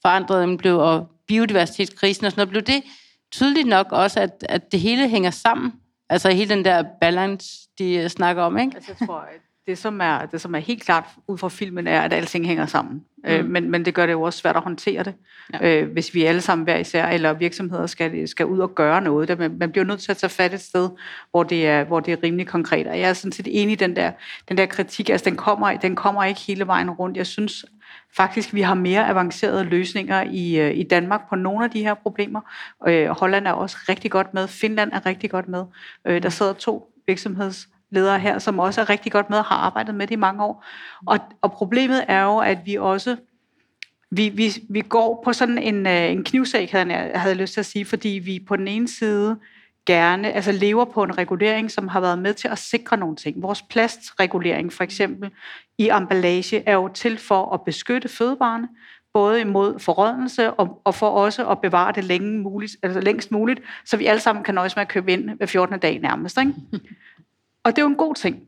klimaforandringen 0.02 0.58
blev, 0.58 0.78
og 0.80 1.08
biodiversitetskrisen 1.28 2.26
og 2.26 2.32
sådan 2.32 2.40
noget, 2.40 2.50
blev 2.50 2.62
det 2.62 2.84
tydeligt 3.32 3.68
nok 3.68 3.88
også, 3.92 4.20
at, 4.20 4.46
at 4.50 4.72
det 4.72 4.80
hele 4.80 5.10
hænger 5.10 5.32
sammen? 5.32 5.74
Altså 6.10 6.32
hele 6.32 6.50
den 6.50 6.66
der 6.66 6.84
balance, 7.02 7.48
de 7.80 7.94
øh, 7.94 8.10
snakker 8.10 8.44
om, 8.44 8.58
ikke? 8.58 8.72
Altså, 8.76 8.92
jeg 9.00 9.08
tror, 9.08 9.20
at 9.20 9.42
det 9.68 9.78
som, 9.78 10.02
er, 10.02 10.26
det, 10.26 10.42
som 10.42 10.56
er 10.56 10.60
helt 10.60 10.84
klart 10.84 11.04
ud 11.28 11.38
fra 11.38 11.50
filmen, 11.50 11.88
er, 11.88 12.02
at 12.02 12.14
alting 12.14 12.46
hænger 12.46 12.66
sammen. 12.66 13.04
Mm. 13.24 13.30
Øh, 13.30 13.46
men, 13.46 13.72
men 13.72 13.86
det 13.86 13.94
gør 13.94 14.06
det 14.06 14.14
jo 14.14 14.22
også 14.22 14.40
svært 14.40 14.56
at 14.56 14.62
håndtere 14.64 15.04
det, 15.04 15.14
ja. 15.54 15.82
øh, 15.82 15.92
hvis 15.92 16.14
vi 16.14 16.24
alle 16.24 16.42
sammen 16.42 16.64
hver 16.64 16.78
især, 16.78 17.08
eller 17.08 17.34
virksomheder 17.34 17.88
skal, 17.88 18.28
skal 18.28 18.46
ud 18.46 18.60
og 18.60 18.76
gøre 18.76 19.02
noget. 19.02 19.28
Der, 19.28 19.36
man, 19.36 19.58
man 19.60 19.72
bliver 19.72 19.86
nødt 19.86 20.00
til 20.00 20.12
at 20.12 20.18
tage 20.18 20.30
fat 20.30 20.54
et 20.54 20.62
sted, 20.62 20.90
hvor 21.32 21.44
det 21.44 21.68
er, 21.68 21.84
hvor 21.84 22.00
det 22.00 22.12
er 22.12 22.24
rimelig 22.24 22.48
konkret. 22.48 22.88
Og 22.88 23.00
jeg 23.00 23.10
er 23.10 23.14
sådan 23.14 23.32
set 23.32 23.48
enig 23.50 23.72
i 23.72 23.76
den 23.76 23.96
der, 23.96 24.12
den 24.50 24.58
der 24.58 24.66
kritik. 24.66 25.10
Altså, 25.10 25.26
den 25.26 25.36
kommer, 25.36 25.78
den 25.78 25.96
kommer 25.96 26.24
ikke 26.24 26.42
hele 26.42 26.68
vejen 26.68 26.90
rundt. 26.90 27.18
Jeg 27.18 27.28
synes 27.28 27.66
faktisk, 28.18 28.54
vi 28.54 28.62
har 28.62 28.74
mere 28.74 29.08
avancerede 29.08 29.64
løsninger 29.64 30.22
i, 30.22 30.60
øh, 30.60 30.78
i 30.78 30.84
Danmark 30.84 31.30
på 31.30 31.36
nogle 31.36 31.66
af 31.66 31.72
de 31.72 31.84
her 31.84 31.94
problemer. 31.94 32.42
Øh, 32.88 33.08
Holland 33.10 33.48
er 33.48 33.52
også 33.52 33.78
rigtig 33.90 34.12
godt 34.12 34.34
med. 34.34 34.48
Finland 34.48 34.92
er 34.94 35.06
rigtig 35.06 35.30
godt 35.30 35.48
med. 35.48 35.64
Øh, 36.06 36.24
der 36.24 36.30
sidder 36.30 36.54
to 36.54 36.94
virksomhedsledere 37.08 38.20
her, 38.20 38.40
som 38.40 38.60
også 38.60 38.82
er 38.82 38.90
rigtig 38.90 39.12
godt 39.12 39.30
med 39.30 39.38
og 39.38 39.46
har 39.46 39.56
arbejdet 39.56 39.96
med 39.96 40.08
det 40.08 40.14
i 40.14 40.18
mange 40.18 40.44
år. 40.44 40.66
Og, 41.06 41.20
og 41.42 41.52
problemet 41.52 42.06
er 42.08 42.24
jo, 42.24 42.38
at 42.38 42.58
vi 42.66 42.76
også 42.76 43.16
vi, 44.14 44.30
vi, 44.30 44.52
vi 44.70 44.82
går 44.82 45.22
på 45.26 45.34
sådan 45.34 45.58
en, 45.58 45.88
øh, 45.88 46.12
en 46.12 46.24
knivsæk, 46.24 46.72
havde 46.72 46.94
jeg 46.94 47.22
havde 47.22 47.36
lyst 47.36 47.54
til 47.54 47.60
at 47.60 47.66
sige, 47.66 47.86
fordi 47.86 48.10
vi 48.10 48.44
på 48.48 48.56
den 48.56 48.68
ene 48.68 48.88
side 48.88 49.38
gerne, 49.86 50.32
altså 50.32 50.52
lever 50.52 50.86
på 50.86 51.04
en 51.04 51.18
regulering, 51.18 51.72
som 51.72 51.88
har 51.88 52.00
været 52.00 52.20
med 52.20 52.34
til 52.34 52.48
at 52.48 52.58
sikre 52.58 52.98
nogle 52.98 53.16
ting. 53.16 53.42
Vores 53.42 53.62
plastregulering 53.62 54.74
for 54.74 54.84
eksempel 54.84 55.32
i 55.78 55.90
emballage 55.90 56.64
er 56.66 56.74
jo 56.74 56.88
til 56.88 57.18
for 57.18 57.54
at 57.54 57.62
beskytte 57.62 58.10
fødevarene, 58.10 58.68
både 59.14 59.42
imod 59.42 59.80
forrådnelse 59.80 60.52
og, 60.52 60.82
og 60.84 60.96
for 60.96 61.10
også 61.10 61.48
at 61.48 61.62
bevare 61.62 61.92
det 61.92 62.04
længe 62.04 62.40
muligt, 62.40 62.76
altså 62.84 63.00
længst 63.00 63.32
muligt, 63.32 63.62
så 63.86 63.98
vi 63.98 64.06
alle 64.06 64.20
sammen 64.20 64.44
kan 64.44 64.56
nøjes 64.56 64.76
med 64.76 64.82
at 64.82 64.88
købe 64.88 65.12
ind 65.12 65.30
hver 65.30 65.46
14. 65.46 65.80
dag 65.80 66.00
nærmest. 66.00 66.38
Ikke? 66.38 66.54
Og 67.64 67.72
det 67.72 67.78
er 67.78 67.82
jo 67.82 67.90
en 67.90 67.96
god 67.96 68.16
ting. 68.16 68.48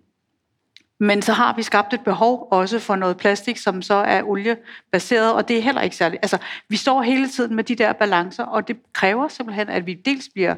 Men 0.99 1.21
så 1.21 1.33
har 1.33 1.55
vi 1.55 1.63
skabt 1.63 1.93
et 1.93 2.01
behov 2.01 2.47
også 2.51 2.79
for 2.79 2.95
noget 2.95 3.17
plastik, 3.17 3.57
som 3.57 3.81
så 3.81 3.93
er 3.93 4.23
oliebaseret, 4.23 5.33
og 5.33 5.47
det 5.47 5.57
er 5.57 5.61
heller 5.61 5.81
ikke 5.81 5.95
særligt. 5.95 6.19
Altså, 6.23 6.37
vi 6.69 6.75
står 6.75 7.01
hele 7.01 7.29
tiden 7.29 7.55
med 7.55 7.63
de 7.63 7.75
der 7.75 7.93
balancer, 7.93 8.43
og 8.43 8.67
det 8.67 8.77
kræver 8.93 9.27
simpelthen, 9.27 9.69
at 9.69 9.85
vi 9.85 9.93
dels 9.93 10.29
bliver 10.33 10.55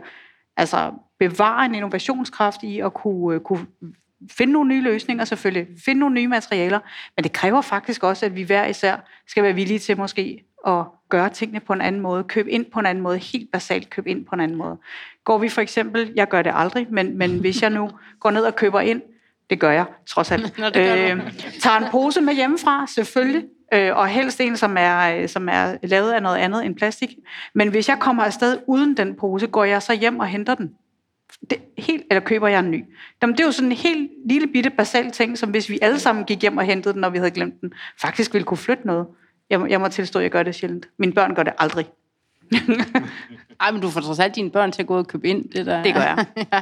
altså 0.57 0.91
bevare 1.19 1.65
en 1.65 1.75
innovationskraft 1.75 2.63
i 2.63 2.79
at 2.79 2.93
kunne, 2.93 3.39
kunne 3.39 3.65
finde 4.31 4.53
nogle 4.53 4.69
nye 4.69 4.81
løsninger 4.81 5.25
selvfølgelig, 5.25 5.67
finde 5.85 5.99
nogle 5.99 6.15
nye 6.15 6.27
materialer, 6.27 6.79
men 7.17 7.23
det 7.23 7.33
kræver 7.33 7.61
faktisk 7.61 8.03
også, 8.03 8.25
at 8.25 8.35
vi 8.35 8.43
hver 8.43 8.65
især 8.65 8.97
skal 9.27 9.43
være 9.43 9.53
villige 9.53 9.79
til 9.79 9.97
måske 9.97 10.43
at 10.67 10.83
gøre 11.09 11.29
tingene 11.29 11.59
på 11.59 11.73
en 11.73 11.81
anden 11.81 12.01
måde, 12.01 12.23
købe 12.23 12.51
ind 12.51 12.65
på 12.65 12.79
en 12.79 12.85
anden 12.85 13.01
måde, 13.01 13.17
helt 13.17 13.51
basalt 13.51 13.89
købe 13.89 14.09
ind 14.09 14.25
på 14.25 14.35
en 14.35 14.41
anden 14.41 14.57
måde. 14.57 14.77
Går 15.23 15.37
vi 15.37 15.49
for 15.49 15.61
eksempel, 15.61 16.11
jeg 16.15 16.27
gør 16.27 16.41
det 16.41 16.51
aldrig, 16.55 16.87
men, 16.89 17.17
men 17.17 17.39
hvis 17.39 17.61
jeg 17.61 17.69
nu 17.69 17.89
går 18.19 18.31
ned 18.31 18.43
og 18.43 18.55
køber 18.55 18.79
ind, 18.79 19.01
det 19.49 19.59
gør 19.59 19.71
jeg 19.71 19.85
trods 20.07 20.31
alt, 20.31 20.57
Nå, 20.59 20.65
det 20.65 20.73
gør 20.73 21.15
øh, 21.15 21.33
tager 21.61 21.77
en 21.77 21.85
pose 21.91 22.21
med 22.21 22.33
hjemmefra, 22.33 22.87
selvfølgelig, 22.87 23.43
øh, 23.73 23.95
og 23.97 24.07
helst 24.07 24.41
en, 24.41 24.57
som 24.57 24.75
er, 24.79 25.27
som 25.27 25.49
er 25.49 25.77
lavet 25.83 26.11
af 26.11 26.21
noget 26.23 26.37
andet 26.37 26.65
end 26.65 26.75
plastik. 26.75 27.09
Men 27.55 27.67
hvis 27.69 27.89
jeg 27.89 27.97
kommer 27.99 28.23
afsted 28.23 28.57
uden 28.67 28.97
den 28.97 29.15
pose, 29.15 29.47
går 29.47 29.63
jeg 29.63 29.81
så 29.81 29.93
hjem 29.93 30.19
og 30.19 30.27
henter 30.27 30.55
den 30.55 30.71
det, 31.49 31.57
helt, 31.77 32.03
eller 32.09 32.21
køber 32.21 32.47
jeg 32.47 32.59
en 32.59 32.71
ny? 32.71 32.83
Jamen, 33.21 33.33
det 33.35 33.41
er 33.43 33.45
jo 33.45 33.51
sådan 33.51 33.71
en 33.71 33.77
helt 33.77 34.11
lille 34.29 34.47
bitte 34.47 34.69
basal 34.69 35.11
ting, 35.11 35.37
som 35.37 35.49
hvis 35.49 35.69
vi 35.69 35.79
alle 35.81 35.99
sammen 35.99 36.25
gik 36.25 36.41
hjem 36.41 36.57
og 36.57 36.63
hentede 36.63 36.93
den, 36.93 37.01
når 37.01 37.09
vi 37.09 37.17
havde 37.17 37.31
glemt 37.31 37.61
den, 37.61 37.73
faktisk 38.01 38.33
ville 38.33 38.45
kunne 38.45 38.57
flytte 38.57 38.87
noget. 38.87 39.07
Jeg, 39.49 39.59
må- 39.59 39.65
jeg 39.65 39.81
må 39.81 39.87
tilstå, 39.87 40.19
at 40.19 40.23
jeg 40.23 40.31
gør 40.31 40.43
det 40.43 40.55
sjældent. 40.55 40.87
Mine 40.99 41.13
børn 41.13 41.35
gør 41.35 41.43
det 41.43 41.53
aldrig. 41.57 41.85
Ej, 43.61 43.71
men 43.71 43.81
du 43.81 43.89
får 43.89 44.01
trods 44.01 44.19
alt 44.19 44.35
dine 44.35 44.49
børn 44.51 44.71
til 44.71 44.81
at 44.81 44.87
gå 44.87 44.97
og 44.97 45.07
købe 45.07 45.27
ind. 45.27 45.49
Det, 45.49 45.65
der, 45.65 45.83
Det 45.83 45.93
gør 45.93 46.01
jeg. 46.01 46.25
ja, 46.53 46.61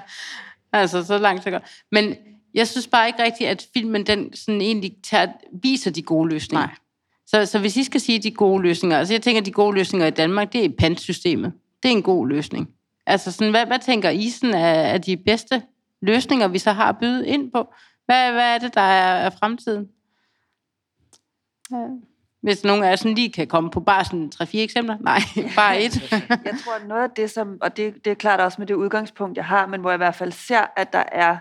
altså, 0.73 1.03
så 1.03 1.17
langt 1.17 1.43
så 1.43 1.51
godt. 1.51 1.63
Men 1.91 2.15
jeg 2.53 2.67
synes 2.67 2.87
bare 2.87 3.07
ikke 3.07 3.23
rigtigt, 3.23 3.49
at 3.49 3.65
filmen 3.73 4.05
den 4.05 4.33
sådan 4.35 4.61
egentlig 4.61 4.91
tager, 5.03 5.27
viser 5.63 5.91
de 5.91 6.01
gode 6.01 6.29
løsninger. 6.29 6.65
Nej. 6.67 6.75
Så, 7.33 7.45
så 7.45 7.59
hvis 7.59 7.77
I 7.77 7.83
skal 7.83 8.01
sige 8.01 8.19
de 8.19 8.31
gode 8.31 8.61
løsninger, 8.61 8.97
altså 8.97 9.13
jeg 9.13 9.21
tænker, 9.21 9.41
at 9.41 9.45
de 9.45 9.51
gode 9.51 9.75
løsninger 9.75 10.07
i 10.07 10.11
Danmark, 10.11 10.53
det 10.53 10.65
er 10.65 10.69
pantsystemet. 10.79 11.53
Det 11.83 11.91
er 11.91 11.95
en 11.95 12.03
god 12.03 12.27
løsning. 12.27 12.69
Altså 13.05 13.31
sådan, 13.31 13.51
hvad, 13.51 13.65
hvad 13.65 13.79
tænker 13.79 14.09
I 14.09 14.29
sådan 14.29 14.55
er, 14.55 14.67
er 14.67 14.97
de 14.97 15.17
bedste 15.17 15.61
løsninger, 16.01 16.47
vi 16.47 16.57
så 16.57 16.71
har 16.71 16.89
at 16.89 16.97
byde 16.97 17.27
ind 17.27 17.51
på? 17.51 17.73
Hvad, 18.05 18.31
hvad 18.31 18.55
er 18.55 18.57
det, 18.57 18.73
der 18.73 18.81
er, 18.81 19.25
er 19.25 19.29
fremtiden? 19.29 19.87
Ja. 21.71 21.87
Hvis 22.41 22.63
nogen 22.63 22.83
af 22.83 22.89
jer 22.89 22.95
sådan 22.95 23.15
lige 23.15 23.31
kan 23.31 23.47
komme 23.47 23.69
på 23.69 23.79
bare 23.79 24.05
sådan 24.05 24.31
3-4 24.35 24.47
eksempler. 24.53 24.97
Nej, 24.99 25.19
bare 25.55 25.81
et. 25.81 26.11
Jeg 26.29 26.55
tror, 26.63 26.75
at 26.81 26.87
noget 26.87 27.03
af 27.03 27.09
det, 27.15 27.31
som, 27.31 27.57
og 27.61 27.77
det, 27.77 28.05
det 28.05 28.11
er 28.11 28.15
klart 28.15 28.39
også 28.39 28.55
med 28.61 28.67
det 28.67 28.73
udgangspunkt, 28.73 29.37
jeg 29.37 29.45
har, 29.45 29.67
men 29.67 29.81
hvor 29.81 29.89
jeg 29.89 29.97
i 29.97 30.03
hvert 30.05 30.15
fald 30.15 30.31
ser, 30.31 30.65
at 30.77 30.93
der 30.93 31.03
er 31.11 31.37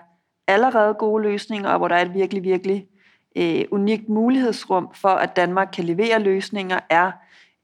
allerede 0.49 0.95
gode 0.95 1.23
løsninger, 1.23 1.69
og 1.69 1.79
hvor 1.79 1.89
der 1.89 1.97
er 1.97 2.03
et 2.03 2.15
virkelig, 2.15 2.43
virkelig 2.43 2.87
øh, 3.37 3.65
unikt 3.71 4.09
mulighedsrum 4.09 4.89
for, 4.95 5.09
at 5.09 5.37
Danmark 5.37 5.69
kan 5.73 5.85
levere 5.85 6.23
løsninger, 6.23 6.79
er 6.91 7.13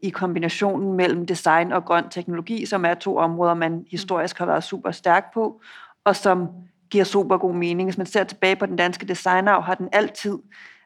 i 0.00 0.10
kombinationen 0.10 0.92
mellem 0.92 1.26
design 1.26 1.72
og 1.72 1.84
grøn 1.84 2.08
teknologi, 2.10 2.66
som 2.66 2.84
er 2.84 2.94
to 2.94 3.16
områder, 3.16 3.54
man 3.54 3.84
historisk 3.90 4.38
har 4.38 4.46
været 4.46 4.64
super 4.64 4.90
stærk 4.90 5.34
på, 5.34 5.60
og 6.04 6.16
som 6.16 6.48
giver 6.90 7.04
super 7.04 7.36
god 7.36 7.54
mening. 7.54 7.86
Hvis 7.86 7.98
man 7.98 8.06
ser 8.06 8.24
tilbage 8.24 8.56
på 8.56 8.66
den 8.66 8.76
danske 8.76 9.06
designarv, 9.06 9.62
har 9.62 9.74
den 9.74 9.88
altid, 9.92 10.38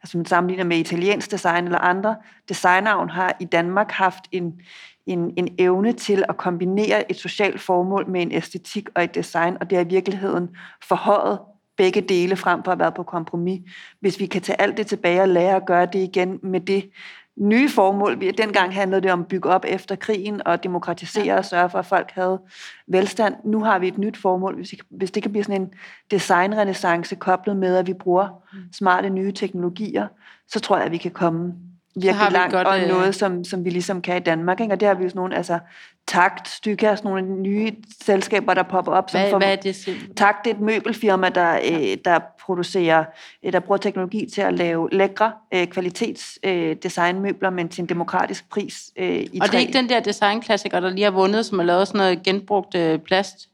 altså 0.02 0.18
man 0.18 0.26
sammenligner 0.26 0.64
med 0.64 0.76
italiensk 0.76 1.30
design 1.30 1.64
eller 1.64 1.78
andre, 1.78 2.16
designarven 2.48 3.10
har 3.10 3.36
i 3.40 3.44
Danmark 3.44 3.90
haft 3.90 4.24
en, 4.32 4.60
en, 5.06 5.32
en 5.36 5.54
evne 5.58 5.92
til 5.92 6.24
at 6.28 6.36
kombinere 6.36 7.10
et 7.10 7.16
socialt 7.16 7.60
formål 7.60 8.10
med 8.10 8.22
en 8.22 8.32
æstetik 8.32 8.88
og 8.94 9.04
et 9.04 9.14
design, 9.14 9.56
og 9.60 9.70
det 9.70 9.78
er 9.78 9.82
i 9.84 9.88
virkeligheden 9.88 10.56
forhøjet 10.88 11.38
begge 11.82 12.00
dele 12.00 12.36
frem 12.36 12.62
for 12.64 12.72
at 12.72 12.78
være 12.78 12.92
på 12.92 13.02
kompromis. 13.02 13.60
Hvis 14.00 14.20
vi 14.20 14.26
kan 14.26 14.42
tage 14.42 14.60
alt 14.60 14.76
det 14.76 14.86
tilbage 14.86 15.22
og 15.22 15.28
lære 15.28 15.56
at 15.56 15.66
gøre 15.66 15.86
det 15.86 15.98
igen 15.98 16.38
med 16.42 16.60
det 16.60 16.90
nye 17.36 17.68
formål. 17.68 18.20
Vi- 18.20 18.30
Dengang 18.30 18.74
handlede 18.74 19.00
det 19.02 19.12
om 19.12 19.20
at 19.20 19.26
bygge 19.26 19.48
op 19.48 19.64
efter 19.68 19.96
krigen 19.96 20.46
og 20.46 20.62
demokratisere 20.62 21.24
ja. 21.24 21.36
og 21.36 21.44
sørge 21.44 21.70
for, 21.70 21.78
at 21.78 21.86
folk 21.86 22.10
havde 22.14 22.40
velstand. 22.88 23.34
Nu 23.44 23.64
har 23.64 23.78
vi 23.78 23.88
et 23.88 23.98
nyt 23.98 24.16
formål. 24.16 24.54
Hvis, 24.56 24.72
vi- 24.72 24.80
hvis 24.90 25.10
det 25.10 25.22
kan 25.22 25.32
blive 25.32 25.44
sådan 25.44 25.60
en 25.62 25.68
designrenaissance 26.10 27.14
koblet 27.14 27.56
med, 27.56 27.76
at 27.76 27.86
vi 27.86 27.92
bruger 27.94 28.28
smarte 28.72 29.10
nye 29.10 29.32
teknologier, 29.32 30.06
så 30.48 30.60
tror 30.60 30.76
jeg, 30.76 30.86
at 30.86 30.92
vi 30.92 30.96
kan 30.96 31.10
komme 31.10 31.54
virkelig 31.94 32.26
vi 32.28 32.34
langt, 32.34 32.52
godt, 32.54 32.66
og 32.66 32.80
øh, 32.82 32.88
noget, 32.88 33.14
som, 33.14 33.44
som 33.44 33.64
vi 33.64 33.70
ligesom 33.70 34.02
kan 34.02 34.16
i 34.16 34.20
Danmark. 34.20 34.60
Ikke? 34.60 34.72
Og 34.72 34.80
det 34.80 34.88
har 34.88 34.94
vi 34.94 35.02
jo 35.02 35.08
sådan 35.08 35.18
nogle, 35.18 35.36
altså 35.36 35.58
Takt, 36.06 36.48
Stykker, 36.48 36.94
sådan 36.94 37.08
nogle 37.10 37.22
nye 37.40 37.72
selskaber, 38.04 38.54
der 38.54 38.62
popper 38.62 38.92
op. 38.92 39.10
Som 39.10 39.20
Hvad, 39.20 39.30
får- 39.30 39.38
hvad 39.38 39.52
er 39.52 39.56
det 39.56 39.76
simpelthen? 39.76 40.14
Takt 40.14 40.44
det 40.44 40.50
er 40.50 40.54
et 40.54 40.60
møbelfirma, 40.60 41.28
der, 41.28 41.54
øh, 41.72 41.96
der 42.04 42.18
producerer, 42.40 43.04
øh, 43.42 43.52
der 43.52 43.60
bruger 43.60 43.76
teknologi 43.78 44.28
til 44.34 44.40
at 44.40 44.54
lave 44.54 44.88
lækre 44.92 45.32
øh, 45.54 45.66
kvalitets 45.66 46.38
øh, 46.44 46.76
designmøbler, 46.82 47.50
men 47.50 47.68
til 47.68 47.82
en 47.82 47.88
demokratisk 47.88 48.48
pris 48.50 48.90
øh, 48.96 49.06
i 49.08 49.18
Og 49.24 49.30
det 49.32 49.50
træ. 49.50 49.56
er 49.56 49.60
ikke 49.60 49.72
den 49.72 49.88
der 49.88 50.00
designklassiker, 50.00 50.80
der 50.80 50.90
lige 50.90 51.04
har 51.04 51.10
vundet, 51.10 51.46
som 51.46 51.58
har 51.58 51.66
lavet 51.66 51.88
sådan 51.88 51.98
noget 51.98 52.22
genbrugt 52.22 52.74
øh, 52.74 52.98
plast? 52.98 53.48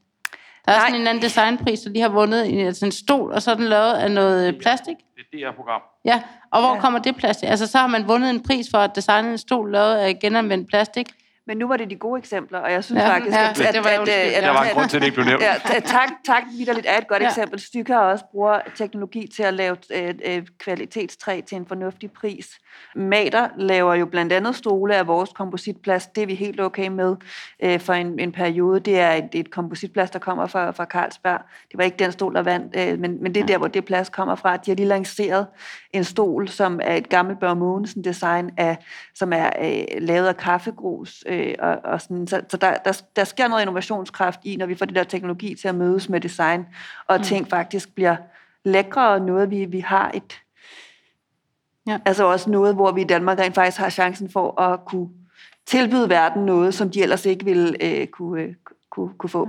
Der 0.65 0.71
er 0.71 0.77
Nej. 0.77 0.87
sådan 0.87 1.01
en 1.01 1.07
anden 1.07 1.23
designpris, 1.23 1.79
der 1.79 1.89
lige 1.89 2.01
har 2.01 2.09
vundet 2.09 2.53
en, 2.53 2.59
altså 2.67 2.85
en 2.85 2.91
stol, 2.91 3.31
og 3.31 3.41
så 3.41 3.51
er 3.51 3.55
den 3.55 3.65
lavet 3.65 3.93
af 3.93 4.11
noget 4.11 4.57
plastik. 4.61 4.95
Det 4.97 5.21
er 5.21 5.23
det 5.31 5.39
her 5.39 5.51
program. 5.55 5.81
Ja, 6.05 6.21
og 6.51 6.61
hvor 6.61 6.73
ja. 6.75 6.79
kommer 6.81 6.99
det 6.99 7.15
plastik? 7.15 7.49
Altså, 7.49 7.67
så 7.67 7.77
har 7.77 7.87
man 7.87 8.07
vundet 8.07 8.29
en 8.29 8.43
pris 8.43 8.67
for 8.71 8.77
at 8.77 8.91
designe 8.95 9.31
en 9.31 9.37
stol 9.37 9.71
lavet 9.71 9.95
af 9.95 10.19
genanvendt 10.19 10.69
plastik. 10.69 11.07
Men 11.49 11.57
nu 11.57 11.67
var 11.67 11.77
det 11.77 11.89
de 11.89 11.95
gode 11.95 12.19
eksempler, 12.19 12.59
og 12.59 12.71
jeg 12.71 12.83
synes 12.83 13.01
Ja, 13.03 13.09
faktisk, 13.09 13.37
ja, 13.37 13.49
at, 13.49 13.55
det 13.57 13.65
at, 13.65 13.83
var 13.83 13.89
at, 13.89 14.09
at, 14.09 14.33
at, 14.33 14.43
Der 14.43 14.49
var 14.49 14.63
en 14.63 14.73
grund 14.73 14.89
til, 14.89 14.97
at 14.97 15.01
det 15.01 15.07
ikke 15.07 15.15
blev 15.15 15.25
nævnt. 15.25 15.43
Ja, 15.43 15.53
ta- 15.65 15.79
tak, 15.79 16.09
tak 16.25 16.43
vidderligt 16.57 16.87
er 16.89 16.97
et 16.97 17.07
godt 17.07 17.21
Ja. 17.23 17.27
eksempel. 17.27 17.59
Stykker 17.59 17.97
også 17.97 18.25
bruger 18.31 18.59
teknologi 18.75 19.27
til 19.35 19.43
at 19.43 19.53
lave 19.53 19.77
øh, 19.93 20.13
øh, 20.25 20.41
kvalitetstræ 20.59 21.41
til 21.47 21.55
en 21.55 21.65
fornuftig 21.67 22.11
pris. 22.11 22.47
Mater 22.95 23.47
laver 23.57 23.93
jo 23.93 24.05
blandt 24.05 24.33
andet 24.33 24.55
stole 24.55 24.95
af 24.95 25.07
vores 25.07 25.29
kompositplast. 25.29 26.15
Det 26.15 26.23
er 26.23 26.27
vi 26.27 26.35
helt 26.35 26.61
okay 26.61 26.87
med 26.87 27.15
øh, 27.63 27.79
for 27.79 27.93
en, 27.93 28.19
en 28.19 28.31
periode. 28.31 28.79
Det 28.79 28.99
er 28.99 29.11
et, 29.11 29.29
et 29.33 29.51
kompositplast, 29.51 30.13
der 30.13 30.19
kommer 30.19 30.47
fra, 30.47 30.71
fra 30.71 30.85
Carlsberg. 30.85 31.41
Det 31.71 31.77
var 31.77 31.83
ikke 31.83 31.97
den 31.97 32.11
stol, 32.11 32.35
der 32.35 32.41
vandt, 32.41 32.75
øh, 32.77 32.99
men, 32.99 33.23
men 33.23 33.35
det 33.35 33.41
er 33.41 33.45
der, 33.45 33.57
hvor 33.57 33.67
det 33.67 33.85
plast 33.85 34.11
kommer 34.11 34.35
fra. 34.35 34.57
De 34.57 34.71
har 34.71 34.75
lige 34.75 34.87
lanceret 34.87 35.47
en 35.93 36.03
stol, 36.03 36.47
som 36.47 36.79
er 36.83 36.95
et 36.95 37.09
gammelt 37.09 37.39
Børge 37.39 37.55
Mogensen 37.55 38.03
design, 38.03 38.51
af, 38.57 38.77
som 39.15 39.33
er 39.33 39.49
øh, 39.61 40.01
lavet 40.01 40.27
af 40.27 40.37
kaffegrus. 40.37 41.23
Øh, 41.27 41.55
og, 41.59 41.77
og 41.83 42.01
sådan, 42.01 42.27
så 42.27 42.41
så 42.49 42.57
der, 42.57 42.73
der, 42.85 43.01
der 43.15 43.23
sker 43.23 43.47
noget 43.47 43.61
innovationskraft 43.61 44.39
i, 44.43 44.55
når 44.55 44.65
vi 44.65 44.75
får 44.75 44.85
det 44.85 44.95
der 44.95 45.03
teknologi 45.03 45.55
til 45.55 45.67
at 45.67 45.75
mødes 45.75 46.09
med 46.09 46.21
design, 46.21 46.65
og 47.07 47.17
mm. 47.17 47.23
ting 47.23 47.49
faktisk 47.49 47.95
bliver 47.95 48.15
lækre, 48.65 49.09
og 49.09 49.21
noget, 49.21 49.49
vi, 49.49 49.65
vi 49.65 49.79
har 49.79 50.11
et... 50.13 50.41
Ja. 51.89 51.97
Altså 52.05 52.23
også 52.23 52.49
noget, 52.49 52.75
hvor 52.75 52.91
vi 52.91 53.01
i 53.01 53.03
Danmark 53.03 53.39
rent 53.39 53.55
faktisk 53.55 53.77
har 53.77 53.89
chancen 53.89 54.29
for 54.31 54.61
at 54.61 54.79
kunne 54.85 55.09
tilbyde 55.67 56.09
verden 56.09 56.45
noget, 56.45 56.73
som 56.73 56.89
de 56.91 57.01
ellers 57.01 57.25
ikke 57.25 57.45
ville 57.45 57.83
øh, 57.83 58.07
kunne, 58.07 58.41
øh, 58.41 58.53
kunne, 58.89 59.09
kunne 59.17 59.29
få. 59.29 59.47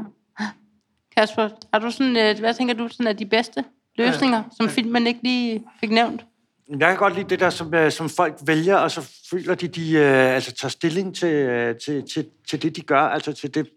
Kasper, 1.16 1.48
har 1.72 1.80
du 1.80 1.90
sådan, 1.90 2.16
øh, 2.16 2.38
hvad 2.38 2.54
tænker 2.54 2.74
du 2.74 2.88
sådan 2.88 3.06
er 3.06 3.12
de 3.12 3.26
bedste 3.26 3.64
løsninger, 3.96 4.42
som 4.56 4.68
filmen 4.68 5.06
ikke 5.06 5.20
lige 5.22 5.64
fik 5.80 5.90
nævnt? 5.90 6.24
Jeg 6.68 6.88
kan 6.88 6.96
godt 6.96 7.14
lide 7.14 7.28
det 7.28 7.40
der, 7.40 7.50
som, 7.50 7.74
øh, 7.74 7.92
som 7.92 8.08
folk 8.08 8.34
vælger, 8.46 8.76
og 8.76 8.90
så 8.90 9.10
føler 9.30 9.54
de, 9.54 9.68
de 9.68 9.92
øh, 9.92 10.34
altså, 10.34 10.52
tager 10.52 10.70
stilling 10.70 11.16
til, 11.16 11.32
øh, 11.32 11.74
til, 11.84 12.04
til, 12.14 12.26
til 12.48 12.62
det, 12.62 12.76
de 12.76 12.80
gør, 12.80 13.00
altså 13.00 13.32
til 13.32 13.54
det, 13.54 13.68